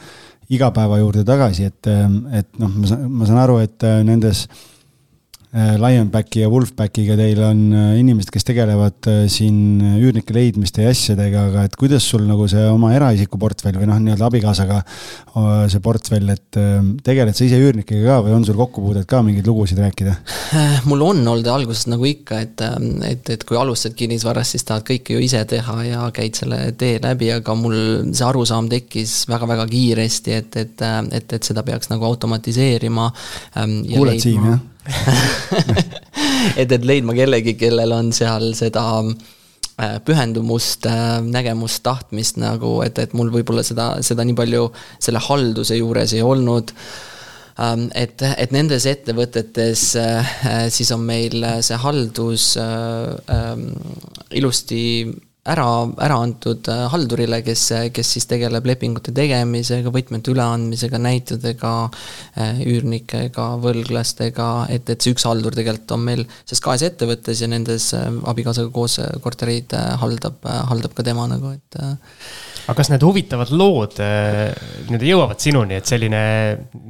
[0.53, 4.47] igapäeva juurde tagasi, et, ähm, et noh, ma saan, ma saan aru, et äh, nendes
[4.49, 4.78] Äh,
[5.55, 11.47] Lionbacki ja Wolfbackiga teil on äh, inimesed, kes tegelevad äh, siin üürnike leidmiste ja asjadega,
[11.49, 14.83] aga et kuidas sul nagu see oma eraisiku portfell või noh, nii-öelda abikaasaga
[15.71, 16.59] see portfell, et
[17.07, 20.17] tegeled sa ise üürnikega ka või on sul kokkupuudet ka mingeid lugusid rääkida?
[20.91, 22.65] mul on olnud alguses nagu ikka, et,
[23.09, 26.99] et, et kui alustad kinnisvarast, siis tahad kõike ju ise teha ja käid selle tee
[27.03, 27.79] läbi, aga mul
[28.13, 30.89] see arusaam tekkis väga-väga kiiresti, et, et,
[31.21, 33.13] et, et seda peaks nagu automatiseerima.
[33.57, 34.67] Ähm, kuuled Siim, jah?
[36.61, 42.99] et, et leidma kellegi, kellel on seal seda äh, pühendumust, äh, nägemust, tahtmist nagu, et,
[43.03, 44.67] et mul võib-olla seda, seda nii palju
[44.97, 46.75] selle halduse juures ei olnud.
[47.59, 50.35] Ähm, et, et nendes ettevõtetes äh,
[50.75, 53.71] siis on meil see haldus ähm,
[54.31, 54.83] ilusti
[55.49, 55.67] ära,
[56.05, 61.73] ära antud äh, haldurile, kes, kes siis tegeleb lepingute tegemisega, võtmete üleandmisega, näitudega,
[62.41, 67.51] äh, üürnikega, võlglastega, et, et see üks haldur tegelikult on meil selles kahes ettevõttes ja
[67.51, 73.51] nendes äh, abikaasaga koos kortereid haldab, haldab ka tema nagu, et aga kas need huvitavad
[73.55, 76.21] lood nii-öelda jõuavad sinuni, et selline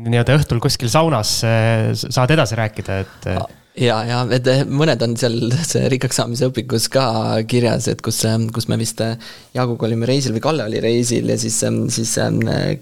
[0.08, 3.32] nii-öelda õhtul kuskil saunas saad edasi rääkida, et?
[3.78, 5.36] Ja, ja et eh, mõned on seal
[5.70, 7.04] see rikkaks saamise õpikus ka
[7.48, 9.16] kirjas, et kus, eh, kus me vist eh,
[9.56, 11.58] Jaaguga olime reisil või Kalle oli reisil ja siis,
[11.94, 12.12] siis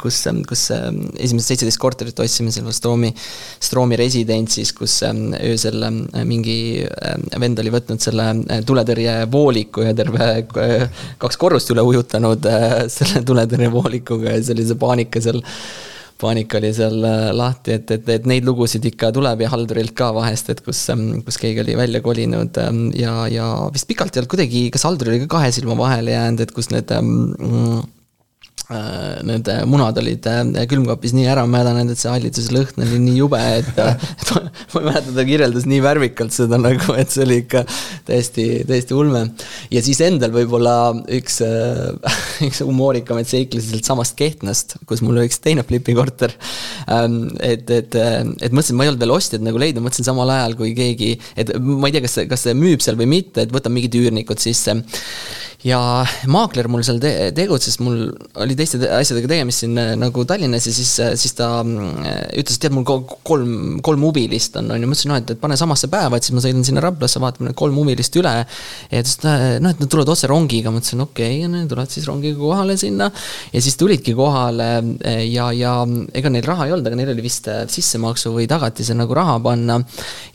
[0.01, 0.19] kus,
[0.49, 3.13] kus esimesed seitseteist korterit ostsime seal Stroomi,
[3.63, 5.87] Stroomi residentsis, kus öösel
[6.29, 6.59] mingi
[7.41, 8.29] vend oli võtnud selle
[8.69, 10.31] tuletõrjevooliku ja terve
[11.23, 12.51] kaks korrust üle ujutanud
[12.99, 15.41] selle tuletõrjevoolikuga ja see paanika seal
[16.21, 20.13] paanika oli seal äh, lahti, et, et, et neid lugusid ikka tuleb ja haldurilt ka
[20.17, 24.23] vahest, et kus, ähm, kus keegi oli välja kolinud ähm, ja, ja vist pikalt ei
[24.23, 27.85] olnud kuidagi, kas haldur oli ka kahe silma vahele jäänud, et kus need mm,
[28.67, 33.21] need äh, munad olid äh, külmkapis nii ära mädanenud, et see hallituse lõhn oli nii
[33.21, 33.79] jube, et,
[34.35, 34.41] ma,
[34.81, 37.63] ei mäleta, ta kirjeldas nii värvikalt seda nagu, et see oli ikka
[38.09, 39.23] täiesti, täiesti ulme.
[39.71, 40.75] ja siis endal võib-olla
[41.15, 41.39] üks,
[42.49, 46.35] üks humoorikamaid seiklusi sealt samast Kehtnast, kus mul oli üks teine Flipi korter.
[46.91, 50.59] Ähm, et, et, et mõtlesin, ma ei olnud veel ostjat nagu leidnud, mõtlesin samal ajal,
[50.59, 53.75] kui keegi, et ma ei tea, kas, kas see müüb seal või mitte, et võtan
[53.77, 54.81] mingid üürnikud sisse
[55.67, 55.79] ja
[56.31, 58.07] maakler mul seal te tegutses, mul
[58.43, 62.59] oli teiste asjadega tegemist siin äh, nagu Tallinnas ja siis, äh, siis ta äh, ütles,
[62.59, 65.59] et tead, mul kolm, kolm huvilist on, on ju, ma ütlesin, noh, et, et pane
[65.59, 68.35] samasse päeva, et siis ma sõidan sinna Raplasse, vaatame need kolm huvilist üle.
[68.37, 68.47] ja
[68.95, 72.09] ta ütles, et noh, et nad tulevad otse rongiga, ma ütlesin, okei okay,, tulevad siis
[72.11, 73.11] rongiga kohale sinna.
[73.53, 74.71] ja siis tulidki kohale
[75.27, 75.77] ja, ja
[76.17, 79.81] ega neil raha ei olnud, aga neil oli vist sissemaksu või tagatise nagu raha panna.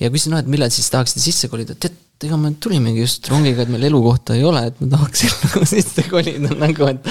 [0.01, 3.26] ja küsisin, noh, et millal siis tahaksite sisse kolida, tead et ega me tulimegi just
[3.32, 7.07] rongiga, et meil elukohta ei ole, et ma tahaksin nagu sisse kolida nagu, et.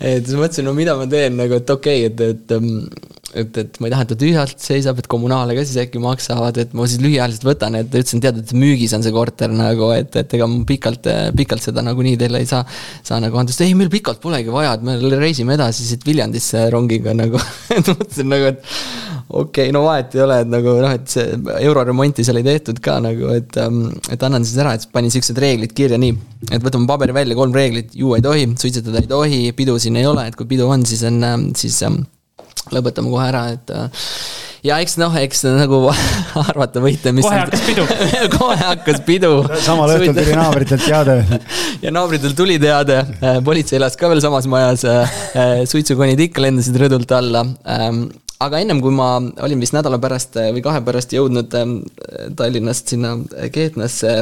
[0.00, 3.78] et siis mõtlesin, no mida ma teen nagu, et okei okay,, et, et, et, et
[3.80, 6.86] ma ei taha, et ta tühjalt seisab, et kommunaale ka siis äkki maksavad, et ma
[6.90, 10.48] siis lühiajaliselt võtan, et ütlesin, tead, et müügis on see korter nagu, et, et ega
[10.50, 11.06] ma pikalt,
[11.38, 12.64] pikalt seda nagunii teile ei saa.
[13.06, 16.66] saa nagu anda, sest ei, meil pikalt polegi vaja, et me reisime edasi siit Viljandisse
[16.72, 17.40] rongiga nagu
[17.76, 18.62] et mõtlesin nagu, et
[19.30, 21.26] okei okay,, no vahet ei ole, et nagu noh, et see
[21.60, 25.38] euroremonti seal ei tehtud ka nagu, et, ähm, et annan siis ära, et panin siuksed
[25.40, 26.16] reeglid kirja nii.
[26.50, 30.08] et võtame paberi välja, kolm reeglit, juua ei tohi, suitsetada ei tohi, pidu siin ei
[30.08, 32.02] ole, et kui pidu on, siis on, ähm, siis ähm,
[32.74, 34.06] lõpetame kohe ära, et äh,
[34.66, 35.82] ja eks noh, eks nagu
[36.44, 37.26] arvata võite, mis.
[37.26, 37.86] kohe hakkas pidu
[38.36, 39.32] kohe hakkas pidu.
[39.64, 41.18] samal õhtul tuli naabritelt teade.
[41.84, 46.76] ja naabritelt tuli teade, äh, politsei elas ka veel samas majas, äh, suitsukonid ikka lendasid
[46.84, 47.46] rõdult alla
[48.40, 49.10] aga ennem kui ma
[49.44, 51.76] olin vist nädala pärast äh, või kahe pärast jõudnud ähm,
[52.38, 54.16] Tallinnast sinna äh, Keetnasse,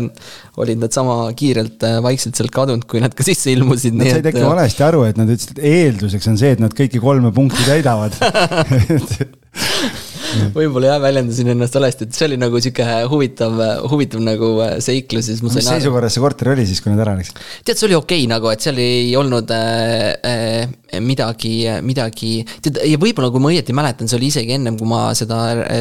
[0.59, 3.97] olid nad sama kiirelt vaikselt sealt kadunud, kui nad ka sisse ilmusid.
[3.99, 7.03] Nad said äkki valesti aru, et nad ütlesid, et eelduseks on see, et nad kõiki
[7.03, 8.19] kolme punkti täidavad
[10.59, 13.61] võib-olla jah, väljendasin ennast valesti, et see oli nagu sihuke huvitav,
[13.93, 16.93] huvitav nagu äh, seiklus ja siis ma sain mis seisukorras see korter oli siis, kui
[16.93, 17.41] nad ära läksid?
[17.64, 22.32] tead, see oli okei okay, nagu, et seal ei olnud äh, äh, midagi, midagi,
[22.64, 25.39] tead, ja võib-olla, kui ma õieti mäletan, see oli isegi ennem, kui ma seda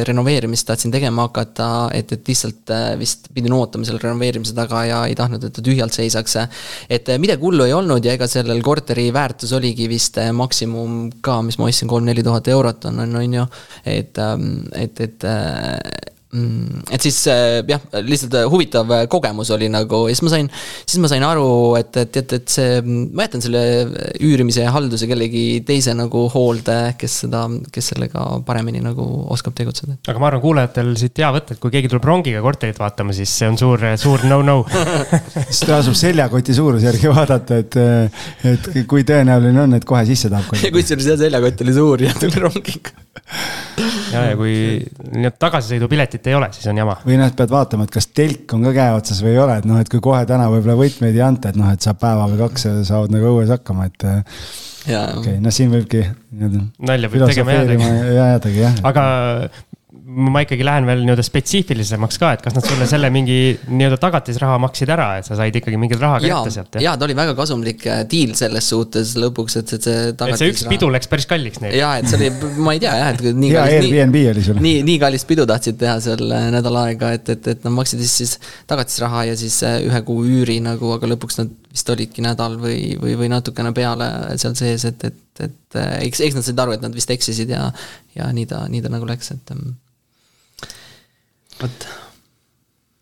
[0.08, 5.02] renoveerimist tahtsin tegema hakata, et, et lihtsalt äh, vist pidin ootama selle renoveerimise taga ja
[5.08, 6.36] ei tahtnud, et ta tühjalt seisaks.
[6.88, 11.40] et äh, midagi hullu ei olnud ja ega sellel korteri väärtus oligi vist maksimum ka,
[11.46, 13.46] mis ma ostsin, kolm-neli tuhat eurot on, on ju,
[13.88, 15.26] et ähm, et, et
[16.28, 20.32] Mm, et siis äh, jah, lihtsalt äh, huvitav äh, kogemus oli nagu ja siis ma
[20.34, 20.50] sain,
[20.84, 21.46] siis ma sain aru,
[21.78, 23.62] et, et, et, et see, ma jätan selle
[24.20, 29.96] üürimise ja halduse kellegi teise nagu hoolde, kes seda, kes sellega paremini nagu oskab tegutseda.
[30.04, 33.32] aga ma arvan, kuulajatel siit hea võtta, et kui keegi tuleb rongiga korterit vaatama, siis
[33.32, 34.60] see on suur, suur no-no.
[35.48, 37.80] Siis tasub seljakoti suurusjärgi vaadata, et,
[38.52, 42.44] et kui tõenäoline on, et kohe sisse tahab kusjuures jah, seljakott oli suur ja tuli
[42.44, 43.07] rongiga
[44.12, 46.96] ja, ja kui nii-öelda tagasisõidupiletit ei ole, siis on jama.
[47.06, 49.58] või noh, et pead vaatama, et kas telk on ka käe otsas või ei ole,
[49.62, 52.28] et noh, et kui kohe täna võib-olla võtmeid ei anta, et noh, et saab päeva
[52.30, 54.08] või kaks ja saavad nagu õues hakkama, et.
[54.08, 56.64] okei okay,, noh, siin võibki nii-öelda.
[56.90, 57.90] nalja võib tegema jäädagi.
[58.18, 58.78] jäädagi jah.
[58.88, 59.06] aga
[59.88, 63.38] ma ikkagi lähen veel nii-öelda spetsiifilisemaks ka, et kas nad sulle selle mingi
[63.72, 66.76] nii-öelda tagatisraha maksid ära, et sa said ikkagi mingit raha kätte sealt?
[66.84, 70.34] jaa, ta oli väga kasumlik äh, diil selles suhtes lõpuks, et, et see tagatisraha.
[70.34, 71.78] et see üks pidu läks päris kalliks neil.
[71.80, 72.28] jaa, et see oli,
[72.66, 74.60] ma ei tea jah, et nii hea Airbnb oli sul.
[74.66, 78.04] nii, nii kallist pidu tahtsid teha seal äh, nädal aega, et, et, et nad maksid
[78.04, 82.24] siis, siis tagatisraha ja siis äh, ühe kuu üüri nagu, aga lõpuks nad vist olidki
[82.24, 84.10] nädal või, või, või natukene peale
[84.40, 87.68] seal sees, et, et, et eks, eks nad said aru, et nad vist eksisid ja,
[88.16, 89.72] ja nii ta, nii ta nagu läks, et ähm,
[91.60, 91.88] vot.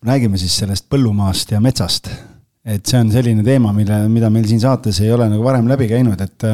[0.07, 2.09] räägime siis sellest põllumaast ja metsast.
[2.67, 5.87] et see on selline teema, mille, mida meil siin saates ei ole nagu varem läbi
[5.91, 6.49] käinud, et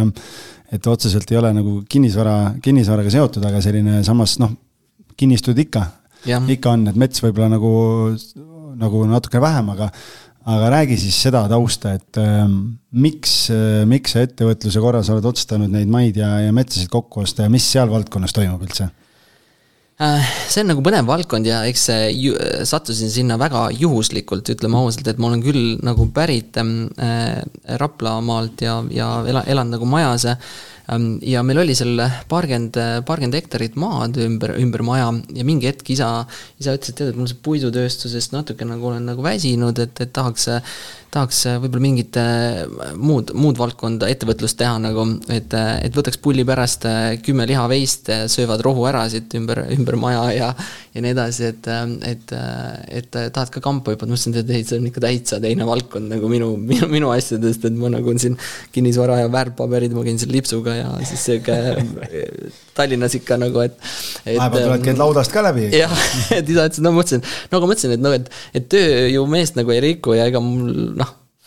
[0.74, 4.56] et otseselt ei ole nagu kinnisvara, kinnisvaraga seotud, aga selline samas noh,
[5.18, 5.84] kinnistud ikka,
[6.26, 7.74] ikka on, et mets võib-olla nagu,
[8.82, 9.92] nagu natuke vähem, aga
[10.50, 12.44] aga räägi siis seda tausta, et äh,
[12.91, 17.48] miks äh,, miks sa ettevõtluse korras oled otsustanud neid maid ja, ja metsasid kokku osta
[17.48, 18.89] ja mis seal valdkonnas toimub üldse?
[20.04, 21.86] Äh, see on nagu põnev valdkond ja eks
[22.18, 22.34] ju,
[22.68, 27.41] sattusin sinna väga juhuslikult, ütleme ausalt, et ma olen küll nagu pärit äh,
[27.80, 30.54] Raplamaalt ja, ja elan, elan nagu majas ähm,.
[31.24, 36.10] Ja meil oli seal paarkümmend, paarkümmend hektarit maad ümber, ümber maja ja mingi hetk isa,
[36.60, 40.12] isa ütles, et tead, et mul see puidutööstusest natuke nagu olen nagu väsinud, et, et
[40.16, 40.50] tahaks
[41.14, 42.64] tahaks äh, võib-olla mingit äh,
[42.97, 46.88] muud, muud valdkonda, ettevõtlust teha nagu, et, äh, et võtaks pulli pärast
[47.26, 50.49] kümme lihaveist, söövad rohu ära siit ümber, ümber maja ja,
[50.93, 51.70] ja nii edasi, et,
[52.09, 52.34] et,
[52.99, 56.09] et tahad ka kampa hüpata, ma ütlesin, et ei, see on ikka täitsa teine valdkond
[56.14, 58.38] nagu minu, minu, minu asjadest, et ma nagu siin
[58.76, 61.59] kinnisvara ja väärtpaberid, ma käin seal lipsuga ja siis sihuke
[62.74, 63.76] Tallinnas ikka nagu, et,
[64.26, 64.38] et.
[64.38, 65.68] vahepeal tuled, käid laudast ka läbi.
[65.84, 65.93] jah,
[66.34, 69.84] et isa ütles, no mõtlesin, no aga mõtlesin, et noh, et, et tööjõumeest nagu ei
[69.84, 71.03] riku ja ega mul noh,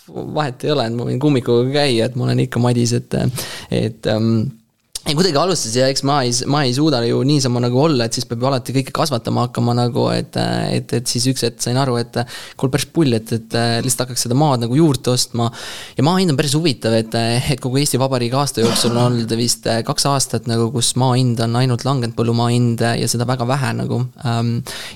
[0.09, 3.17] vahet ei ole, et ma võin kummikuga käia, et ma olen ikka Madis, et,
[3.75, 4.49] et ähm,
[5.07, 8.17] ja kuidagi alustas ja eks ma ei, ma ei suuda ju niisama nagu olla, et
[8.17, 10.35] siis peab ju alati kõike kasvatama hakkama nagu, et,
[10.75, 12.19] et, et siis üks hetk sain aru, et
[12.59, 15.47] kuule, päris pull, et, et lihtsalt hakkaks seda maad nagu juurde ostma.
[15.97, 17.15] ja maa hind on päris huvitav, et,
[17.53, 21.41] et kogu Eesti Vabariigi aasta jooksul on olnud vist kaks aastat nagu, kus maa hind
[21.45, 24.03] on ainult langenud, põllumaa hind ja seda väga vähe nagu.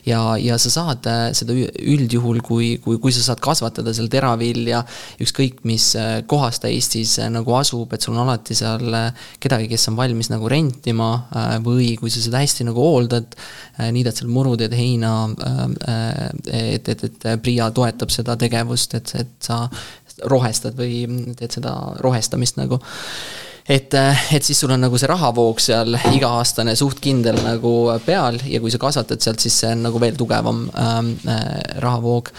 [0.09, 1.07] ja, ja sa saad
[1.39, 4.83] seda üldjuhul, kui, kui, kui sa saad kasvatada seal teravilja,
[5.23, 5.93] ükskõik mis
[6.31, 8.91] kohas ta Eestis nagu asub, et sul on alati seal
[9.39, 13.37] kedagi, kes on valmis nagu rentima äh, või kui sa seda hästi nagu hooldad,
[13.79, 15.13] äh, niidad seal muru, teed heina,
[15.47, 16.25] äh,
[16.77, 19.67] et, et, et PRIA toetab seda tegevust, et, et sa
[20.31, 21.05] rohestad või
[21.39, 22.81] teed seda rohestamist nagu
[23.71, 23.95] et,
[24.35, 27.73] et siis sul on nagu see rahavoog seal iga-aastane suht kindel nagu
[28.05, 31.45] peal ja kui sa kasvatad sealt, siis see on nagu veel tugevam ähm, äh,
[31.85, 32.33] rahavoog.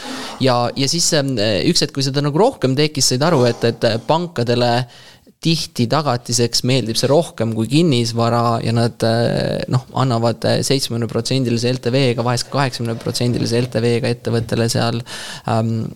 [0.43, 3.88] ja, ja siis äh, üks hetk, kui seda nagu rohkem tekkis, said aru, et, et
[4.07, 4.99] pankadele äh,
[5.41, 12.25] tihti tagatiseks meeldib see rohkem kui kinnisvara ja nad eh, noh, annavad seitsmekümne protsendilise LTV-ga,
[12.25, 15.01] vahest ka kaheksakümne protsendilise LTV-ga ettevõttele seal
[15.49, 15.87] ähm,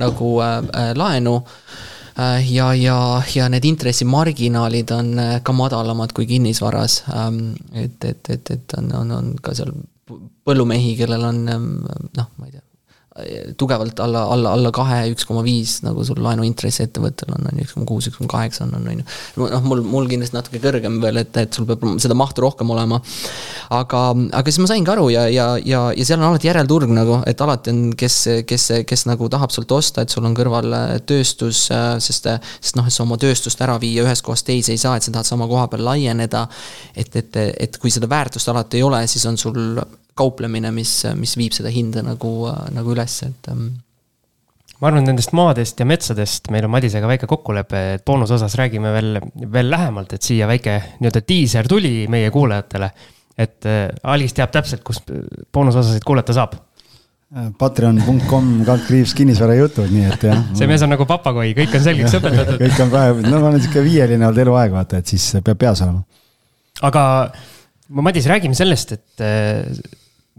[0.00, 1.36] nagu äh, laenu
[2.16, 2.40] äh,.
[2.48, 2.98] ja, ja,
[3.34, 7.58] ja need intressimarginaalid on ka madalamad kui kinnisvaras ähm,.
[7.74, 9.74] et, et, et, et on, on, on ka seal
[10.44, 12.64] põllumehi, kellel on noh, ma ei tea
[13.56, 17.66] tugevalt alla, alla, alla kahe, üks koma viis, nagu sul laenuintress ettevõttel on, on ju,
[17.68, 19.04] üks koma kuus, üks koma kaheksa on, on, ju.
[19.38, 22.98] noh, mul, mul kindlasti natuke kõrgem veel, et, et sul peab seda mahtu rohkem olema.
[23.78, 24.02] aga,
[24.40, 27.46] aga siis ma saingi aru ja, ja, ja, ja seal on alati järelturg nagu, et
[27.46, 31.68] alati on, kes, kes, kes nagu tahab sult osta, et sul on kõrval äh, tööstus,
[31.70, 32.26] äh, sest,
[32.58, 35.14] sest noh, et sa oma tööstust ära viia ühest kohast teise ei saa, et sa
[35.14, 36.48] tahad sama koha peal laieneda.
[36.96, 39.78] et, et, et kui seda väärtust alati ei ole, siis on sul
[40.18, 42.32] kauplemine, mis, mis viib seda hinda nagu,
[42.74, 43.72] nagu üles, et ähm,
[44.80, 48.92] ma arvan, nendest maadest ja metsadest meil on Madisega väike kokkulepe, et boonuse osas räägime
[48.94, 49.18] veel,
[49.54, 52.90] veel lähemalt, et siia väike nii-öelda diiser tuli meie kuulajatele.
[53.38, 55.00] et äh, Algis teab täpselt, kus
[55.52, 56.52] boonusosasid kuulata saab.
[57.34, 60.44] Äh, Patreon.com kaldkriips kinnisvarajutud, nii et jah.
[60.54, 63.64] see mees on nagu papagoi, kõik on selgeks õpetatud kõik on praegu, no ma olen
[63.64, 66.04] sihuke viieline olnud eluaeg, vaata, et siis peab peas olema.
[66.86, 67.04] aga
[67.94, 69.66] Madis, räägime sellest, et äh,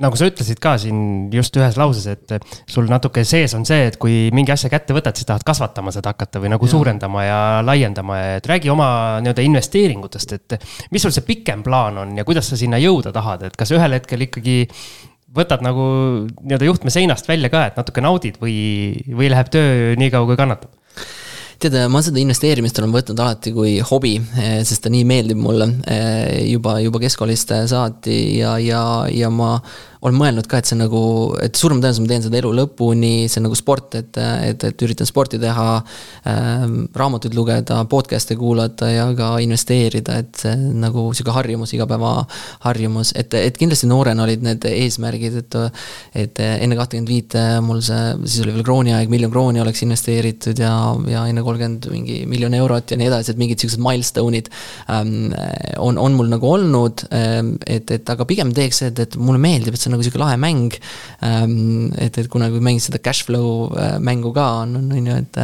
[0.01, 3.97] nagu sa ütlesid ka siin just ühes lauses, et sul natuke sees on see, et
[4.01, 6.73] kui mingi asja kätte võtad, siis tahad kasvatama seda hakata või nagu ja.
[6.73, 8.87] suurendama ja laiendama, et räägi oma
[9.23, 10.57] nii-öelda investeeringutest, et
[10.91, 13.95] mis sul see pikem plaan on ja kuidas sa sinna jõuda tahad, et kas ühel
[13.95, 14.57] hetkel ikkagi
[15.35, 15.85] võtad nagu
[16.41, 18.57] nii-öelda juhtme seinast välja ka, et natuke naudid või,
[19.07, 20.75] või läheb töö nii kaua, kui kannatab?
[21.61, 24.15] Tead, ma seda investeerimist olen võtnud alati kui hobi,
[24.67, 25.69] sest ta nii meeldib mulle
[26.49, 29.55] juba, juba keskkoolist saati ja, ja, ja ma
[30.05, 31.01] olen mõelnud ka, et see nagu,
[31.41, 34.83] et suurem tõenäosus ma teen seda elu lõpuni, see on nagu sport, et, et, et
[34.85, 35.67] üritan sporti teha
[36.29, 43.33] ähm,, raamatuid lugeda, podcast'e kuulata ja ka investeerida, et see nagu sihuke harjumus, igapäevaharjumus, et,
[43.39, 45.59] et kindlasti noorena olid need eesmärgid, et
[46.15, 50.59] et enne kahtekümmet viite mul see, siis oli veel krooni aeg, miljon krooni oleks investeeritud
[50.61, 50.73] ja,
[51.09, 54.51] ja enne kolmkümmend mingi miljon eurot ja nii edasi, et mingid siuksed milstone'id
[54.93, 55.33] ähm,
[55.81, 59.75] on, on mul nagu olnud ähm,, et, et aga pigem teeks et, et mulle meeldib,
[59.75, 60.77] et see on nagu sihuke lahe mäng.
[61.25, 65.41] Ähm, et, et kunagi mängisin seda cash flow äh, mängu ka, on, on ju, et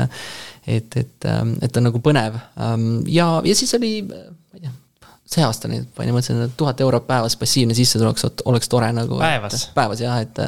[0.67, 3.95] et, et, ähm, et ta on nagu põnev ähm, ja, ja siis oli,
[5.31, 8.19] see aasta nüüd panin, mõtlesin, et tuhat eurot päevas passiivne sissetulek
[8.51, 9.15] oleks tore nagu.
[9.21, 9.69] päevas?
[9.75, 10.41] päevas jah, et,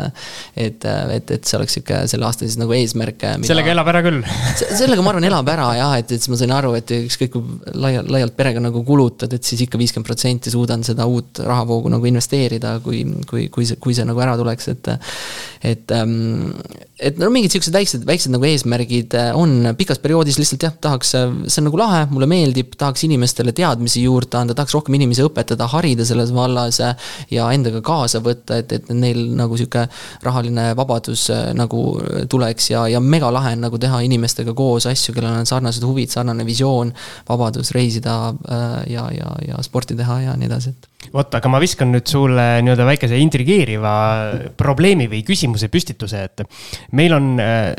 [0.60, 3.24] et, et, et see oleks sihuke selle aasta siis nagu eesmärk.
[3.48, 4.20] sellega elab ära küll
[4.82, 7.74] sellega ma arvan, elab ära jah, et, et siis ma sain aru, et ükskõik kui
[7.80, 12.12] laialt, laialt perega nagu kulutad, et siis ikka viiskümmend protsenti suudan seda uut rahavoogu nagu
[12.12, 14.92] investeerida, kui, kui, kui see, kui see nagu ära tuleks, et.
[15.64, 16.52] et, ähm,
[17.04, 21.16] et no mingid siuksed väiksed, väiksed nagu eesmärgid äh, on pikas perioodis lihtsalt jah, tahaks,
[21.16, 25.24] see on nagu lahe, mulle meeldib, tahaks inimestele teadmisi juurde anda, tahaks tahaks rohkem inimesi
[25.24, 26.80] õpetada, harida selles vallas
[27.32, 29.86] ja endaga kaasa võtta, et, et neil nagu sihuke
[30.24, 32.00] rahaline vabadus äh, nagu
[32.30, 36.46] tuleks ja, ja megalahe on nagu teha inimestega koos asju, kellel on sarnased huvid, sarnane
[36.46, 36.94] visioon,
[37.30, 40.90] vabadus reisida äh, ja, ja, ja sporti teha ja nii edasi, et.
[41.14, 43.96] Vot, aga ma viskan nüüd sulle nii-öelda väikese intrigeeriva
[44.58, 46.46] probleemi või küsimuse püstituse, et
[46.96, 47.74] meil on äh,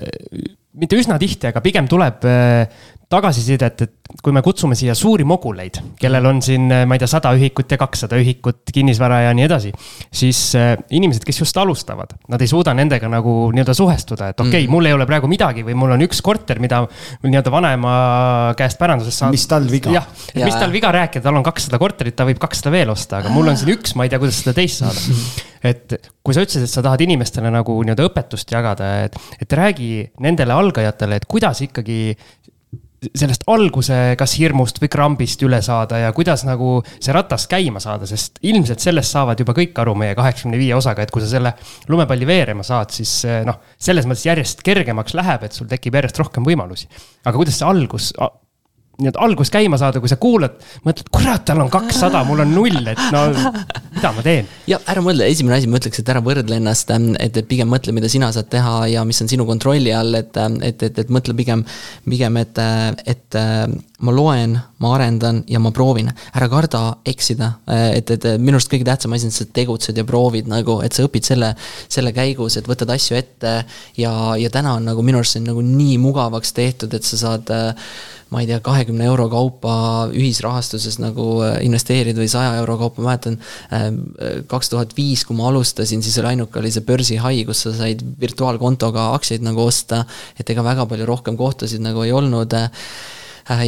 [0.78, 2.84] mitte üsna tihti, aga pigem tuleb äh,
[3.14, 7.32] tagasisidet, et kui me kutsume siia suuri moguleid, kellel on siin, ma ei tea, sada
[7.36, 9.72] ühikut ja kakssada ühikut kinnisvara ja nii edasi.
[10.12, 14.50] siis äh, inimesed, kes just alustavad, nad ei suuda nendega nagu nii-öelda suhestuda, et okei
[14.50, 16.82] okay, mm., mul ei ole praegu midagi või mul on üks korter, mida
[17.24, 17.94] nii-öelda vanema
[18.58, 19.38] käest pärandusest saanud.
[19.38, 19.94] mis tal viga?
[19.94, 23.22] jah, et mis tal viga rääkida, tal on kakssada korterit, ta võib kakssada veel osta,
[23.22, 25.50] aga mul on siin üks, ma ei tea, kuidas seda teist saada mm.
[25.70, 29.90] et kui sa ütlesid, et sa tahad inimestele nagu nii-öelda õpetust jagada, et, et räägi
[30.24, 32.00] nendele algajatele, et kuidas ikkagi
[33.12, 38.08] sellest alguse kas hirmust või krambist üle saada ja kuidas nagu see ratas käima saada,
[38.08, 41.54] sest ilmselt sellest saavad juba kõik aru meie kaheksakümne viie osaga, et kui sa selle
[41.90, 46.22] lumepalli veerema saad, siis eh, noh, selles mõttes järjest kergemaks läheb, et sul tekib järjest
[46.22, 46.88] rohkem võimalusi.
[47.24, 48.12] aga kuidas see algus
[49.00, 50.54] nii-öelda algus käima saada, kui sa kuulad,
[50.86, 53.24] mõtled, kurat, tal on kakssada, mul on null, et no
[53.94, 54.50] mida ma teen?
[54.70, 57.94] ja ära mõtle, esimene asi, ma ütleks, et ära võrdle ennast, ähm, et, pigem mõtle,
[57.96, 61.10] mida sina saad teha ja mis on sinu kontrolli all, et, ähm, et, et, et
[61.14, 61.64] mõtle pigem,
[62.06, 62.86] pigem, et, äh,
[63.16, 63.66] et äh,
[64.04, 66.12] ma loen, ma arendan ja ma proovin.
[66.34, 69.98] ära karda eksida, äh, et, et minu arust kõige tähtsam asi on, et sa tegutsed
[69.98, 71.54] ja proovid nagu, et sa õpid selle,
[71.88, 73.56] selle käigus, et võtad asju ette
[73.98, 77.18] ja, ja täna on nagu minu arust see on nagu nii mugavaks tehtud, et sa
[77.18, 77.50] saad
[78.34, 79.74] ma ei tea, kahekümne euro kaupa
[80.10, 83.38] ühisrahastuses nagu äh, investeerida või saja euro kaupa, mäletan
[83.74, 84.02] ähm,
[84.50, 88.02] kaks tuhat viis, kui ma alustasin, siis oli ainuke oli see börsihai, kus sa said
[88.20, 90.04] virtuaalkontoga aktsiaid nagu osta,
[90.38, 92.72] et ega väga palju rohkem kohtasid nagu ei olnud äh,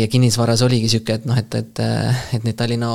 [0.00, 1.80] ja kinnisvaras oligi sihuke, et noh, et, et,
[2.34, 2.90] et neid Tallinna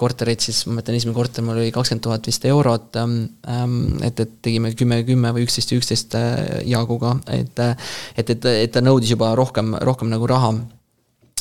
[0.00, 2.98] kortereid siis, ma mõtlen, esimene korter mul oli kakskümmend tuhat vist eurot.
[2.98, 7.60] Ähm, et, et tegime kümme, kümme või üksteist üksteist äh, Jaaguga, et,
[8.16, 10.56] et, et, et ta nõudis juba rohkem, rohkem nagu raha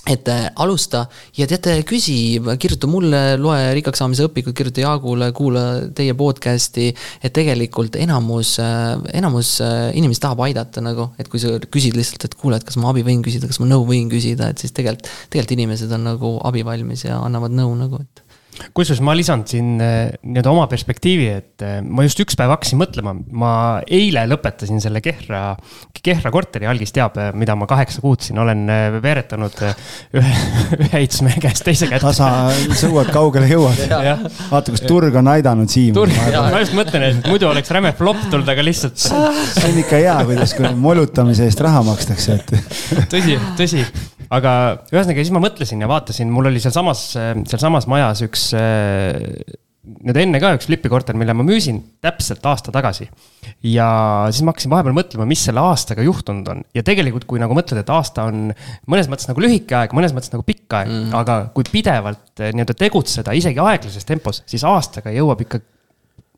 [0.08, 1.06] et äh, alusta
[1.38, 2.16] ja teate, küsi,
[2.60, 5.64] kirjuta mulle, loe rikkaks saamise õpikut, kirjuta Jaagule, kuula
[5.96, 6.90] teie podcast'i.
[7.24, 12.28] et tegelikult enamus, äh, enamus äh, inimesi tahab aidata nagu, et kui sa küsid lihtsalt,
[12.28, 14.76] et kuule, et kas ma abi võin küsida, kas ma nõu võin küsida, et siis
[14.76, 18.23] tegelikult, tegelikult inimesed on nagu abivalmis ja annavad nõu nagu, et
[18.74, 22.80] kusjuures ma lisan siin eh, nii-öelda oma perspektiivi, et eh, ma just üks päev hakkasin
[22.82, 25.44] mõtlema, ma eile lõpetasin selle Kehra,
[26.04, 28.66] Kehra korteri, algis teab, eh, mida ma kaheksa kuud siin olen
[29.04, 30.34] veeretanud ühe,
[30.78, 32.06] ühe ehitusmehe käest teise kätte.
[32.08, 32.30] tasa
[32.80, 33.84] sõuad, kaugele jõuad.
[34.54, 36.06] vaata, kus turg on aidanud Siimu.
[36.06, 39.00] ma just mõtlen, et muidu oleks räme flop tulnud, aga lihtsalt.
[39.02, 43.08] see on ikka hea, kuidas molutamise eest raha makstakse, et.
[43.12, 43.86] tõsi, tõsi
[44.34, 44.54] aga
[44.92, 47.12] ühesõnaga, siis ma mõtlesin ja vaatasin, mul oli sealsamas,
[47.50, 48.50] sealsamas majas üks
[49.84, 53.10] nüüd enne ka üks flipikorter, mille ma müüsin täpselt aasta tagasi.
[53.68, 53.88] ja
[54.32, 57.82] siis ma hakkasin vahepeal mõtlema, mis selle aastaga juhtunud on ja tegelikult, kui nagu mõtled,
[57.82, 58.54] et aasta on
[58.90, 62.56] mõnes mõttes nagu lühike aeg, mõnes mõttes nagu pikk aeg mm., aga kui pidevalt eh,
[62.56, 65.60] nii-öelda tegutseda, isegi aeglases tempos, siis aastaga jõuab ikka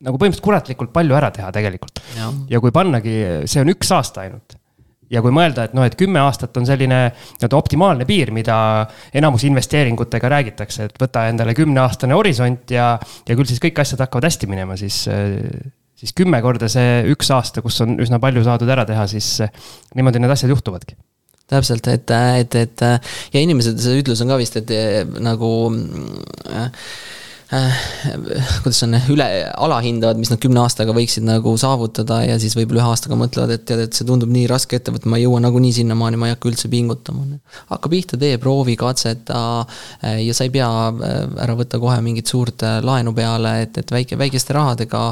[0.06, 2.02] nagu põhimõtteliselt kuratlikult palju ära teha tegelikult.
[2.50, 3.14] ja kui pannagi,
[3.46, 4.55] see on üks aasta ainult
[5.12, 8.58] ja kui mõelda, et noh, et kümme aastat on selline nii-öelda optimaalne piir, mida
[9.16, 12.92] enamus investeeringutega räägitakse, et võta endale kümneaastane horisont ja,
[13.26, 15.04] ja küll siis kõik asjad hakkavad hästi minema, siis,
[15.96, 19.36] siis kümme korda see üks aasta, kus on üsna palju saadud ära teha, siis
[19.94, 20.98] niimoodi need asjad juhtuvadki.
[21.46, 24.72] Täpselt, et, et, et ja inimesed, see ütlus on ka vist, et
[25.22, 25.50] nagu
[26.50, 26.88] äh,
[27.46, 32.90] kuidas on, üle, alahindavad, mis nad kümne aastaga võiksid nagu saavutada ja siis võib-olla ühe
[32.90, 36.18] aastaga mõtlevad, et tead, et see tundub nii raske ettevõte, ma ei jõua nagunii sinnamaani,
[36.18, 37.38] ma ei hakka üldse pingutama.
[37.70, 41.14] hakka pihta, tee, proovi, katseta äh, ja sa ei pea äh,
[41.46, 45.06] ära võtta kohe mingit suurt laenu peale, et, et väike, väikeste rahadega.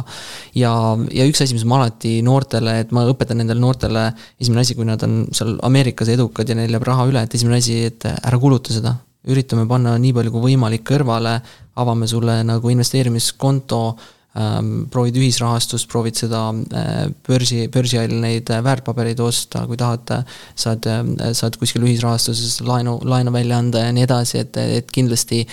[0.58, 0.74] ja,
[1.14, 4.08] ja üks asi, mis ma alati noortele, et ma õpetan nendele noortele,
[4.42, 7.62] esimene asi, kui nad on seal Ameerikas edukad ja neil jääb raha üle, et esimene
[7.62, 8.98] asi, et ära kuluta seda
[9.30, 11.38] üritame panna nii palju kui võimalik kõrvale,
[11.80, 13.80] avame sulle nagu investeerimiskonto
[14.38, 20.12] ähm,, proovid ühisrahastust, proovid seda äh, börsi, börsi all neid äh, väärtpabereid osta, kui tahad,
[20.58, 25.44] saad äh,, saad kuskil ühisrahastuses laenu, laenu välja anda ja nii edasi, et, et kindlasti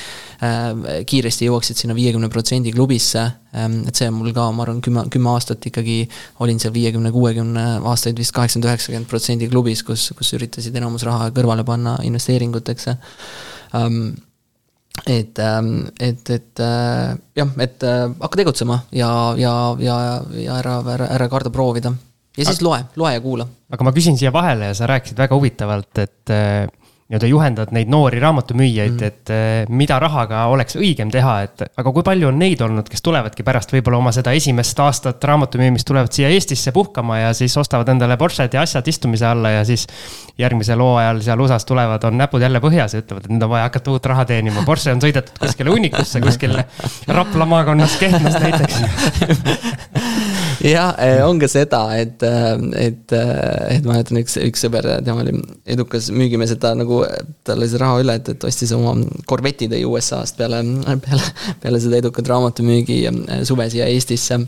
[1.08, 3.24] kiiresti jõuaksid sinna viiekümne protsendi klubisse
[3.56, 3.84] ähm,.
[3.88, 6.04] et see on mul ka, ma arvan, kümme, kümme aastat ikkagi
[6.44, 11.30] olin seal viiekümne, kuuekümne, aastaid vist kaheksakümmend, üheksakümmend protsendi klubis, kus, kus üritasid enamus raha
[11.36, 12.92] kõrvale panna investeeringuteks
[15.08, 19.98] et, ähm, et, et äh, jah, et äh, hakka tegutsema ja, ja, ja,
[20.36, 21.94] ja ära, ära, ära karda proovida.
[22.38, 23.48] ja siis loe, loe ja kuula.
[23.72, 26.68] aga ma küsin siia vahele ja sa rääkisid väga huvitavalt, et äh,
[27.12, 31.92] nii-öelda juhendad neid noori raamatumüüjaid mm., et eh, mida rahaga oleks õigem teha, et aga
[31.92, 36.16] kui palju on neid olnud, kes tulevadki pärast võib-olla oma seda esimest aastat raamatumüümist, tulevad
[36.16, 39.88] siia Eestisse puhkama ja siis ostavad endale Porsche'd ja asjad istumise alla ja siis
[40.40, 43.68] järgmisel hooajal seal USA-s tulevad, on näpud jälle põhjas ja ütlevad, et nüüd on vaja
[43.68, 44.64] hakata uut raha teenima.
[44.66, 46.56] Porsche on sõidetud kuskile hunnikusse, kuskil
[47.12, 48.80] Rapla maakonnas Kehtnas näiteks
[50.62, 54.88] jah, eh, on ka seda, et, eh, et, eh, et ma mäletan, üks, üks sõber,
[55.06, 55.34] tema oli
[55.66, 57.02] edukas müügimees, et ta nagu,
[57.48, 58.94] tal oli see raha üle, et, et ostis oma
[59.30, 60.62] Corvette'i tõi USA-st peale,
[61.06, 61.30] peale,
[61.64, 63.00] peale seda edukat raamatumüügi
[63.48, 64.40] suve siia Eestisse.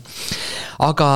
[0.84, 1.08] aga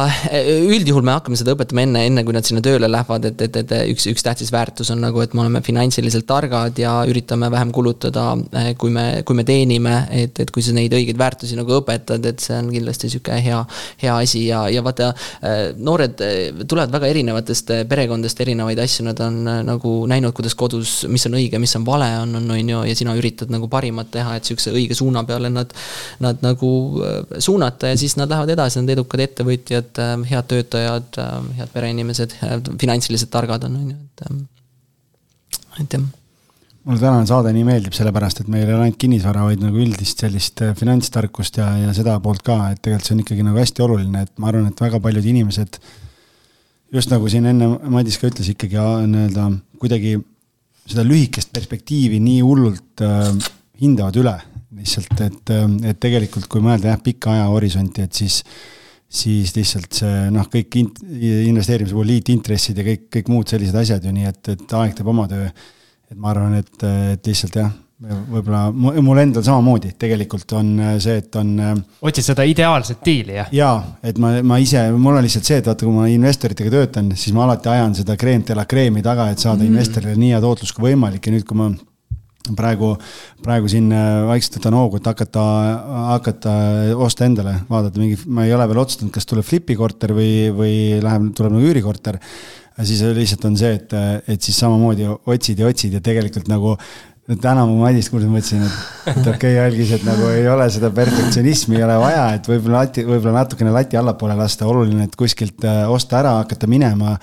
[0.71, 3.73] üldjuhul me hakkame seda õpetama enne, enne kui nad sinna tööle lähevad, et, et, et
[3.91, 8.31] üks, üks tähtis väärtus on nagu, et me oleme finantsiliselt targad ja üritame vähem kulutada,
[8.79, 12.43] kui me, kui me teenime, et, et kui sa neid õigeid väärtusi nagu õpetad, et
[12.43, 13.59] see on kindlasti sihuke hea,
[14.03, 15.11] hea asi ja, ja vaata,
[15.45, 20.57] äh, noored äh, tulevad väga erinevatest äh, perekondadest, erinevaid asju, nad on nagu näinud, kuidas
[20.59, 23.71] kodus, mis on õige, mis on vale, on, on, on ju, ja sina üritad nagu
[23.73, 25.73] parimat teha, et sihukese õige suuna peale nad,
[26.25, 26.71] nad nagu
[27.39, 31.21] suunata ja siis nad lähevad edasi, nad edukad ettevõtjad, head töötajad,
[31.59, 32.37] head pereinimesed,
[32.81, 34.31] finantsiliselt targad on, on ju, et,
[35.85, 36.09] et jah
[36.89, 40.23] mulle tänane saade nii meeldib, sellepärast et meil ei ole ainult kinnisvara, vaid nagu üldist
[40.25, 43.85] sellist äh, finantstarkust ja, ja seda poolt ka, et tegelikult see on ikkagi nagu hästi
[43.85, 45.77] oluline, et ma arvan, et väga paljud inimesed
[46.97, 48.81] just nagu siin enne Madis ka ütles, ikkagi
[49.13, 49.51] nii-öelda
[49.83, 50.17] kuidagi
[50.89, 53.31] seda lühikest perspektiivi nii hullult äh,
[53.83, 54.39] hindavad üle
[54.81, 58.43] lihtsalt, et, äh, et tegelikult kui mõelda jah, pikka ajahorisonti, et siis
[59.09, 64.13] siis lihtsalt see noh, kõik investeerimise puhul liitintressid ja kõik, kõik muud sellised asjad ju
[64.13, 65.49] nii, et, et aeg teeb oma töö
[66.09, 68.69] et ma arvan, et, et lihtsalt jah, võib-olla
[69.03, 70.71] mul endal samamoodi tegelikult on
[71.03, 71.51] see, et on.
[71.59, 71.75] Äh,
[72.07, 73.51] otsid seda ideaalset diili, jah?
[73.55, 73.75] jaa,
[74.07, 77.35] et ma, ma ise, mul on lihtsalt see, et vaata, kui ma investoritega töötan, siis
[77.37, 79.73] ma alati ajan seda kreem de la kreemi taga, et saada mm.
[79.73, 81.73] investorile nii hea tootlus kui võimalik ja nüüd, kui ma
[82.57, 82.93] praegu,
[83.45, 85.43] praegu siin äh, vaikselt võtan hoogu, et hakata,
[86.15, 86.55] hakata
[87.03, 90.79] osta endale, vaadata mingi, ma ei ole veel otsustanud, kas tuleb flipi korter või, või
[91.03, 92.23] läheb, tuleb nagu üürikorter
[92.87, 93.95] siis lihtsalt on see, et,
[94.29, 96.77] et siis samamoodi otsid ja otsid ja tegelikult nagu
[97.37, 100.89] täna ma Madist kuulsin, mõtlesin, et, et okei okay,, algis, et nagu ei ole seda
[100.97, 105.67] perfektsionismi ei ole vaja, et võib-olla lati, võib-olla natukene lati allapoole lasta, oluline, et kuskilt
[105.69, 107.19] äh, osta ära, hakata minema.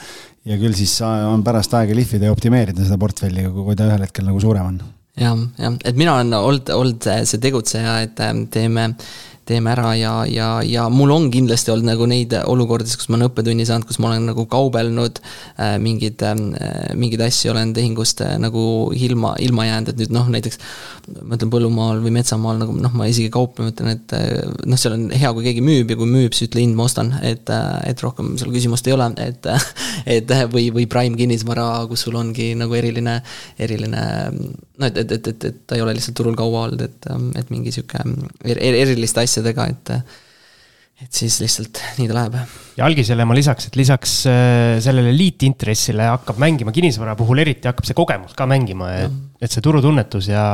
[0.46, 4.28] ja küll siis on pärast aega lihvida ja optimeerida seda portfelli, kui ta ühel hetkel
[4.30, 4.78] nagu suurem on.
[5.18, 8.92] jah, jah, et mina olen olnud, olnud see tegutseja, et äh, teeme
[9.46, 13.30] teeme ära ja, ja, ja mul on kindlasti olnud nagu neid olukordades, kus ma olen
[13.30, 16.36] õppetunni saanud, kus ma olen nagu kaubelnud äh,, mingeid äh,,
[16.98, 18.66] mingeid asju olen tehingust äh, nagu
[18.96, 20.60] ilma, ilma jäänud, et nüüd noh, näiteks
[21.22, 24.98] ma ütlen põllumaal või metsamaal nagu noh, ma isegi kauplen, ütlen, et äh, noh, seal
[24.98, 27.78] on hea, kui keegi müüb ja kui müüb, siis ütle hind, ma ostan, et, äh,
[27.92, 29.50] et rohkem seal küsimust ei ole, et
[30.18, 33.20] et või, või prime kinnisvara, kus sul ongi nagu eriline,
[33.62, 34.06] eriline
[34.78, 37.08] no et, et, et, et, et ta ei ole lihtsalt turul kaua olnud, et,
[37.40, 39.98] et mingi sihuke er, er, eriliste asjadega, et
[41.04, 42.36] et siis lihtsalt nii ta läheb.
[42.78, 47.88] ja algisele ma lisaks, et lisaks äh, sellele liitintressile hakkab mängima kinnisvara puhul eriti hakkab
[47.88, 50.46] see kogemus ka mängima, et, et see turutunnetus ja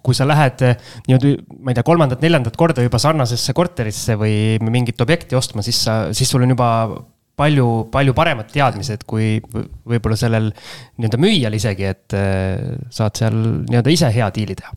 [0.00, 5.04] kui sa lähed äh, niimoodi, ma ei tea, kolmandat-neljandat korda juba sarnasesse korterisse või mingit
[5.04, 6.70] objekti ostma, siis sa, siis sul on juba
[7.36, 13.36] palju, palju paremad teadmised kui võib-olla sellel nii-öelda müüjal isegi, et äh, saad seal
[13.68, 14.72] nii-öelda ise hea diili teha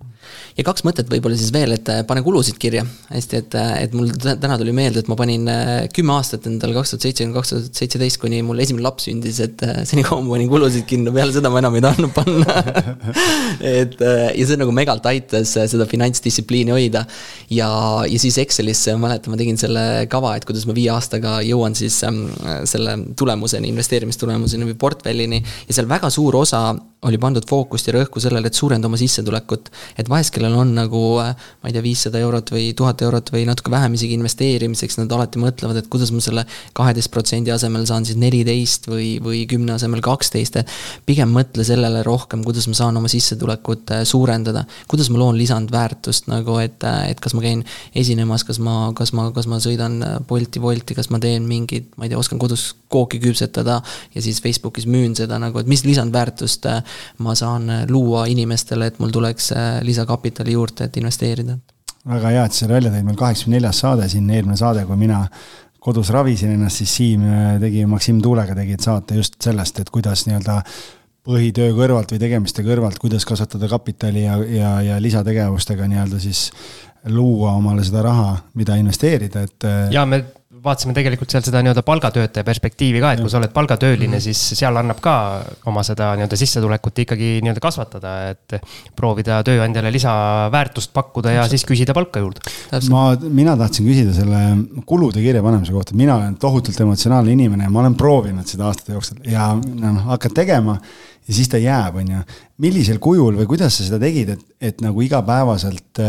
[0.58, 2.86] ja kaks mõtet võib-olla siis veel, et pane kulusid kirja.
[3.12, 5.48] hästi, et, et mul täna tuli meelde, et ma panin
[5.96, 9.64] kümme aastat endale kaks tuhat seitse, kaks tuhat seitseteist, kuni mul esimene laps sündis, et
[9.88, 12.58] senikaua ma panin kulusid kinni, peale seda ma enam ei tahtnud panna
[13.82, 17.06] et ja see nagu megalt aitas seda finantsdistsipliini hoida.
[17.54, 17.70] ja,
[18.08, 21.76] ja siis Excelisse, ma mäletan, ma tegin selle kava, et kuidas ma viie aastaga jõuan
[21.78, 22.26] siis ähm,
[22.70, 25.42] selle tulemuseni, investeerimistulemuseni või portfellini.
[25.68, 26.68] ja seal väga suur osa
[27.08, 29.70] oli pandud fookust ja rõhku sellele, et suurenda oma sissetulekut.
[29.98, 33.46] et vahest, kellel on nagu, äh, ma ei tea, viissada eurot või tuhat eurot või
[33.48, 36.46] natuke vähem isegi investeerimiseks, nad alati mõtlevad, et kuidas ma selle
[36.78, 40.74] kaheteist protsendi asemel saan siis neliteist või, või kümne asemel kaksteist, et
[41.06, 44.66] pigem mõtle sellele rohkem, kuidas ma saan oma sissetulekut äh, suurendada.
[44.88, 47.64] kuidas ma loon lisandväärtust nagu, et, äh, et kas ma käin
[47.96, 52.08] esinemas, kas ma, kas ma, kas ma sõidan Bolti, Wolti, kas ma teen mingit, ma
[52.08, 53.82] ei tea, oskan kodus kooki küpsetada
[54.16, 56.66] ja siis Facebookis müün seda nagu, et mis lisandväärtust
[57.24, 59.68] ma saan luua inimestele, et mul tuleks äh,
[60.08, 61.58] lisakapitali juurde, et investeerida.
[62.08, 64.96] väga hea, et sa selle välja tõid, meil kaheksakümne neljas saade siin, eelmine saade, kui
[64.96, 65.26] mina
[65.80, 70.26] kodus ravisin ennast, siis Siim äh, tegi, Maksim Tuulega tegid saate just sellest, et kuidas
[70.28, 70.62] nii-öelda
[71.28, 76.52] põhitöö kõrvalt või tegemiste kõrvalt, kuidas kasvatada kapitali ja, ja, ja lisategevustega nii-öelda siis
[77.12, 79.68] luua omale seda raha, mida investeerida, et.
[79.68, 80.24] Äh, ja me
[80.68, 84.26] vaatasime tegelikult seal seda nii-öelda palgatöötaja perspektiivi ka, et kui sa oled palgatööline -hmm.
[84.28, 85.16] siis seal annab ka
[85.70, 88.60] oma seda nii-öelda sissetulekut ikkagi nii-öelda kasvatada, et.
[88.96, 92.42] proovida tööandjale lisaväärtust pakkuda ja siis küsida palka juurde.
[92.90, 94.42] ma, mina tahtsin küsida selle
[94.86, 99.22] kulude kirjapanemise kohta, mina olen tohutult emotsionaalne inimene ja ma olen proovinud seda aastate jooksul
[99.26, 100.80] ja noh, hakkad tegema
[101.28, 102.24] ja siis ta jääb, on ju.
[102.58, 106.02] millisel kujul või kuidas sa seda tegid, et, et nagu igapäevaselt,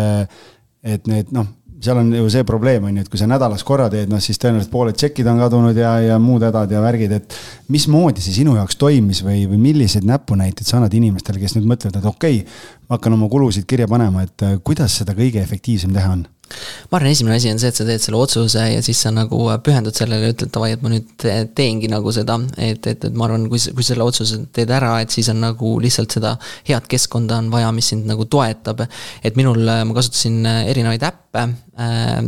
[0.82, 1.48] et need noh
[1.81, 4.41] seal on ju see probleem, on ju, et kui sa nädalas korra teed, noh siis
[4.43, 7.37] tõenäoliselt pooled tšekid on kadunud ja, ja muud hädad ja värgid, et
[7.72, 12.01] mismoodi see sinu jaoks toimis või, või milliseid näpunäiteid sa annad inimestele, kes nüüd mõtlevad,
[12.01, 15.95] et okei okay,, ma hakkan oma kulusid kirja panema, et äh, kuidas seda kõige efektiivsem
[15.95, 16.26] teha on?
[16.90, 19.40] Ma arvan, esimene asi on see, et sa teed selle otsuse ja siis sa nagu
[19.64, 21.26] pühendud sellele ja ütled davai, et ma nüüd
[21.59, 25.14] teengi nagu seda, et, et, et ma arvan, kui, kui selle otsuse teed ära, et
[25.14, 26.36] siis on nagu lihtsalt seda
[26.68, 28.86] head keskkonda on vaja, mis sind nagu toetab.
[29.24, 31.46] et minul, ma kasutasin erinevaid äppe
[31.78, 32.20] äh,,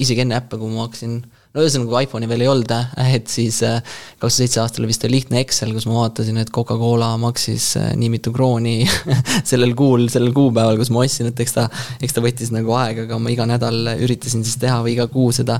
[0.00, 1.20] isegi enne äppe, kui ma hakkasin
[1.50, 2.72] no ühesõnaga, kui iPhone'i veel ei olnud,
[3.16, 6.52] et siis äh, kaks tuhat seitse aastal oli vist lihtne Excel, kus ma vaatasin, et
[6.54, 8.76] Coca-Cola maksis äh, nii mitu krooni
[9.50, 11.66] sellel kuul, sellel kuupäeval, kus ma ostsin, et eks ta,
[12.00, 15.34] eks ta võttis nagu aega, aga ma iga nädal üritasin siis teha või iga kuu
[15.34, 15.58] seda.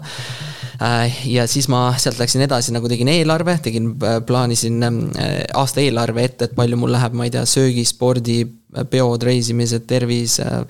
[0.81, 4.79] Äh, ja siis ma sealt läksin edasi, nagu tegin eelarve, tegin, plaanisin
[5.59, 8.45] aasta eelarve ette, et palju mul läheb, ma ei tea, söögi, spordi
[8.91, 10.61] peod, reisimised, tervis äh,,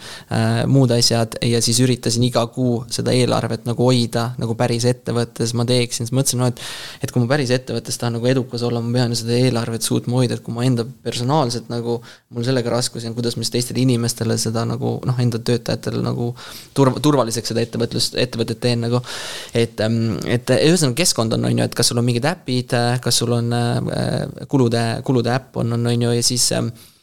[0.71, 5.67] muud asjad ja siis üritasin iga kuu seda eelarvet nagu hoida nagu päris ettevõttes ma
[5.69, 6.63] teeksin, siis mõtlesin, no et
[7.05, 10.21] et kui ma päris ettevõttes tahan nagu edukas olla, ma pean ju seda eelarvet suutma
[10.21, 11.99] hoida, et kui ma enda personaalselt nagu,
[12.35, 16.31] mul sellega raskusi on, kuidas ma siis teistele inimestele seda nagu noh, enda töötajatele nagu
[16.77, 19.03] turv-, turvaliseks seda ettevõtlust, ettevõtet teen nagu.
[19.55, 23.21] et, ähm, et ühesõnaga keskkond on, on ju, et kas sul on mingid äpid, kas
[23.23, 27.00] sul on äh, kulude, kulude äpp on, on, on ju, ja siis äh, Äh,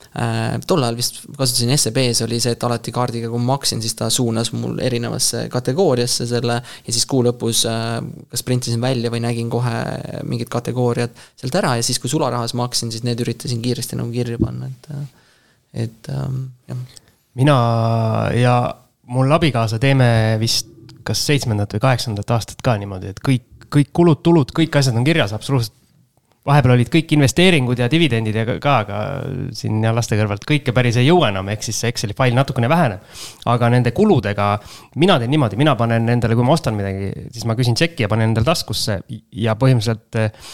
[0.65, 4.07] tol ajal vist kasutasin SEB-s oli see, et alati kaardiga, kui ma maksin, siis ta
[4.13, 7.99] suunas mul erinevasse kategooriasse selle ja siis kuu lõpus äh,
[8.31, 9.75] kas printisin välja või nägin kohe
[10.25, 14.41] mingid kategooriad sealt ära ja siis, kui sularahas maksin, siis need üritasin kiiresti nagu kirja
[14.41, 15.29] panna, et, äh,
[15.85, 16.41] et ähm,
[16.71, 16.81] jah.
[17.37, 17.57] mina
[18.33, 18.57] ja
[19.13, 20.09] mul abikaasa teeme
[20.41, 20.73] vist
[21.07, 25.35] kas seitsmendat või kaheksandat aastat ka niimoodi, et kõik, kõik kulud-tulud, kõik asjad on kirjas
[25.37, 25.77] absoluutselt
[26.47, 28.99] vahepeal olid kõik investeeringud ja dividendid ja ka, aga
[29.55, 32.69] siin ja laste kõrvalt kõike päris ei jõua enam, ehk siis see Exceli fail natukene
[32.71, 33.03] väheneb.
[33.47, 34.53] aga nende kuludega,
[34.95, 38.11] mina teen niimoodi, mina panen endale, kui ma ostan midagi, siis ma küsin tšeki ja
[38.11, 40.49] panen endale taskusse ja põhimõtteliselt eh,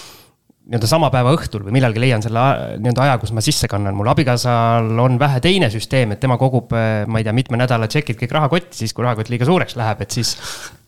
[0.63, 2.43] nii-öelda sama päeva õhtul või millalgi leian selle
[2.79, 3.95] nii-öelda aja, kus ma sisse kannan.
[3.97, 7.89] mul abikaasal on vähe teine süsteem, et tema kogub, eh, ma ei tea, mitme nädala
[7.91, 10.37] tšekid kõik rahakotti, siis kui rahakott liiga suureks läheb, et siis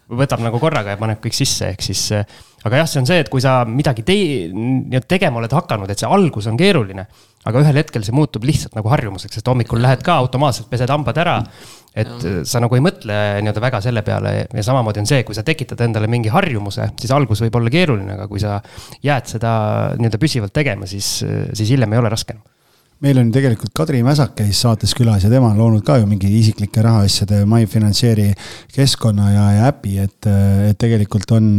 [0.10, 2.26] võtab nagu korraga ja paneb kõik sisse, ehk siis eh,
[2.66, 6.02] aga jah, see on see, et kui sa midagi tei-, nii-öelda tegema oled hakanud, et
[6.02, 7.08] see algus on keeruline.
[7.46, 11.20] aga ühel hetkel see muutub lihtsalt nagu harjumuseks, sest hommikul lähed ka automaatselt, pesed hambad
[11.22, 11.36] ära.
[11.96, 12.42] et ja.
[12.44, 15.80] sa nagu ei mõtle nii-öelda väga selle peale ja samamoodi on see, kui sa tekitad
[15.86, 18.58] endale mingi harjumuse, siis algus võib olla keeruline, aga kui sa
[19.06, 19.54] jääd seda
[20.02, 21.22] nii-öelda püsivalt tegema, siis,
[21.54, 22.44] siis hiljem ei ole raske enam
[23.04, 26.30] meil on tegelikult Kadri Mäsak käis saates külas ja tema on loonud ka ju mingi
[26.40, 28.30] isiklike rahaasjade MyFinanceeri
[28.74, 30.30] keskkonna ja, ja äpi, et,
[30.70, 31.50] et tegelikult on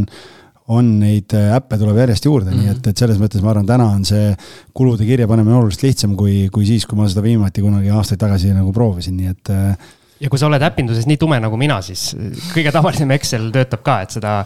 [0.74, 2.62] on neid äh, äppe tuleb järjest juurde mm, -hmm.
[2.62, 4.32] nii et, et selles mõttes ma arvan, täna on see
[4.74, 8.72] kulude kirjapanemine oluliselt lihtsam kui, kui siis, kui ma seda viimati kunagi aastaid tagasi nagu
[8.72, 9.52] proovisin, nii et.
[9.54, 12.08] Äh, ja kui sa oled äpinduses nii tume nagu mina, siis
[12.54, 14.36] kõige tavalisem Excel töötab ka, et seda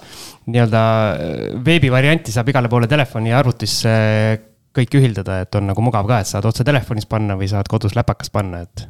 [0.46, 3.90] nii-öelda äh, veebivarianti saab igale poole telefoni ja arvutisse
[4.76, 7.96] kõik ühildada, et on nagu mugav ka, et saad otse telefonis panna või saad kodus
[7.98, 8.86] läpakas panna, et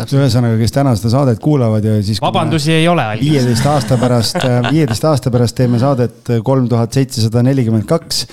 [0.00, 2.20] ühesõnaga, kes täna seda saadet kuulavad ja siis.
[2.22, 3.04] vabandusi ei ole.
[3.20, 4.40] viieteist aasta pärast,
[4.72, 8.24] viieteist aasta pärast teeme saadet kolm tuhat seitsesada nelikümmend kaks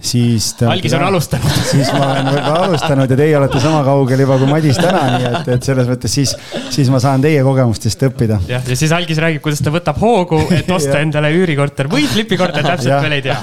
[0.00, 0.54] siis.
[0.66, 1.58] algis on alustanud.
[1.72, 5.28] siis ma olen juba alustanud ja teie olete sama kaugel juba kui Madis täna, nii
[5.32, 6.36] et, et selles mõttes siis,
[6.70, 8.40] siis ma saan teie kogemustest õppida.
[8.48, 12.66] jah, ja siis algis räägib, kuidas ta võtab hoogu, et osta endale üürikorter või flipikorter,
[12.70, 13.38] täpselt veel ei tea.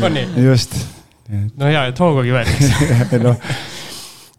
[0.00, 0.26] on nii?
[0.46, 0.78] just.
[1.58, 3.54] no hea, et hoogugi võetakse noh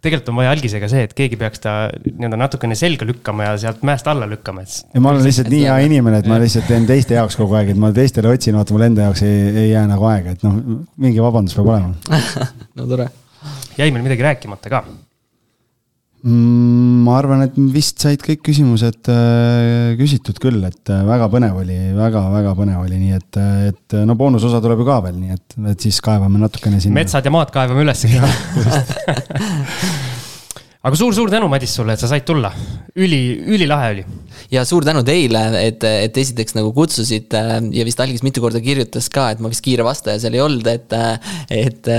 [0.04, 1.76] tegelikult on vaja algisega see, et keegi peaks ta
[2.06, 4.82] nii-öelda natukene selga lükkama ja sealt mäest alla lükkama, et.
[4.94, 7.72] ja ma olen lihtsalt nii hea inimene, et ma lihtsalt teen teiste jaoks kogu aeg,
[7.74, 10.60] et ma teistele otsin, vaata mul enda jaoks ei, ei jää nagu aega, et noh,
[11.04, 12.20] mingi vabandus peab olema
[12.80, 13.10] no tore.
[13.80, 14.84] jäi meil midagi rääkimata ka
[16.24, 21.76] ma arvan, et vist said kõik küsimused äh, küsitud küll, et äh, väga põnev oli
[21.98, 25.36] väga,, väga-väga põnev oli, nii et, äh, et no boonusosa tuleb ju ka veel, nii
[25.36, 26.96] et, et siis kaevame natukene sinna.
[27.02, 28.06] metsad ja maad kaevame üles
[30.84, 32.50] aga suur-suur tänu, Madis, sulle, et sa said tulla.
[33.00, 33.20] üli,
[33.56, 34.04] ülilahe oli.
[34.52, 37.40] ja suur tänu teile, et, et esiteks nagu kutsusite
[37.74, 40.68] ja vist algis mitu korda kirjutas ka, et ma vist kiire vastaja seal ei olnud,
[40.68, 40.96] et.
[41.50, 41.90] et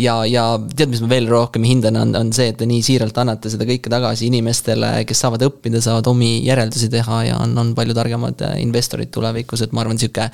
[0.00, 3.20] ja, ja tead, mis ma veel rohkem hindan, on, on see, et te nii siiralt
[3.20, 7.76] annate seda kõike tagasi inimestele, kes saavad õppida, saavad omi järeldusi teha ja on, on
[7.76, 10.30] palju targemad investorid tulevikus, et ma arvan, sihuke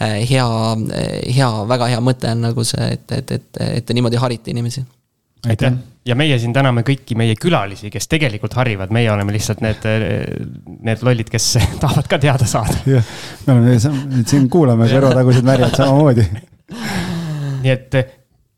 [0.00, 0.48] hea,
[1.28, 4.86] hea, väga hea mõte on nagu see, et, et, et, et te niimoodi harite inimesi
[5.46, 5.91] aitäh!
[6.06, 9.86] Ja meie siin täname kõiki meie külalisi, kes tegelikult harivad, meie oleme lihtsalt need,
[10.82, 12.80] need lollid, kes tahavad ka teada saada.
[12.88, 13.12] jah,
[13.46, 16.26] me oleme siin kuulame kõrvatagused märjad samamoodi.
[17.62, 18.02] nii et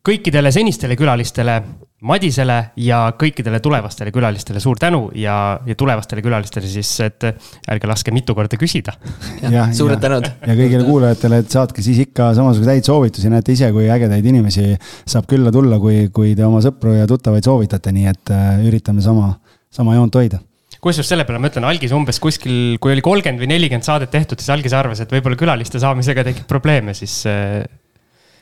[0.05, 1.59] kõikidele senistele külalistele
[2.05, 7.23] Madisele ja kõikidele tulevastele külalistele suur tänu ja, ja tulevastele külalistele siis, et
[7.71, 8.93] ärge laske mitu korda küsida.
[9.73, 10.27] suured tänud.
[10.45, 14.75] ja kõigile kuulajatele, et saatke siis ikka samasuguseid häid soovitusi, näete ise, kui ägedaid inimesi
[15.05, 19.01] saab külla tulla, kui, kui te oma sõpru ja tuttavaid soovitate, nii et äh, üritame
[19.05, 19.31] sama,
[19.73, 20.41] sama joont hoida
[20.85, 24.37] kusjuures selle peale ma ütlen, algis umbes kuskil, kui oli kolmkümmend või nelikümmend saadet tehtud,
[24.37, 27.23] siis algis arvas, et võib-olla külaliste saamisega tekib probleeme, siis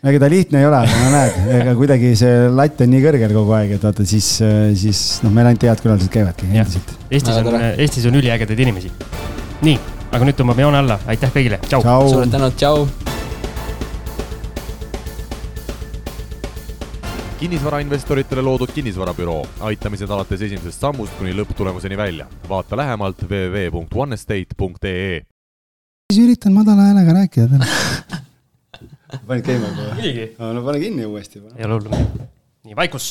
[0.03, 3.03] äh, ega ta lihtne ei ole, aga no näed, ega kuidagi see latt on nii
[3.05, 4.27] kõrgel kogu aeg, et vaata siis,
[4.79, 6.91] siis noh, meil ainult head külalised käivadki endiselt.
[7.07, 8.91] Eestis on, Eestis on üliägedaid inimesi.
[9.63, 9.77] nii,
[10.11, 11.79] aga nüüd tõmbame joone alla, aitäh kõigile, tšau.
[12.11, 12.83] suured tänud, tšau.
[17.43, 22.27] kinnisvarainvestoritele loodud kinnisvarabüroo, aitamised alates esimesest sammust kuni lõpptulemuseni välja.
[22.49, 25.23] vaata lähemalt www.onestate.ee.
[26.11, 27.63] siis üritan madala häälega rääkida
[29.27, 29.89] panid käima juba?
[29.97, 30.29] muidugi.
[30.39, 31.41] no pane kinni uuesti.
[31.57, 32.01] ei ole hullu.
[32.63, 33.09] nii, vaikus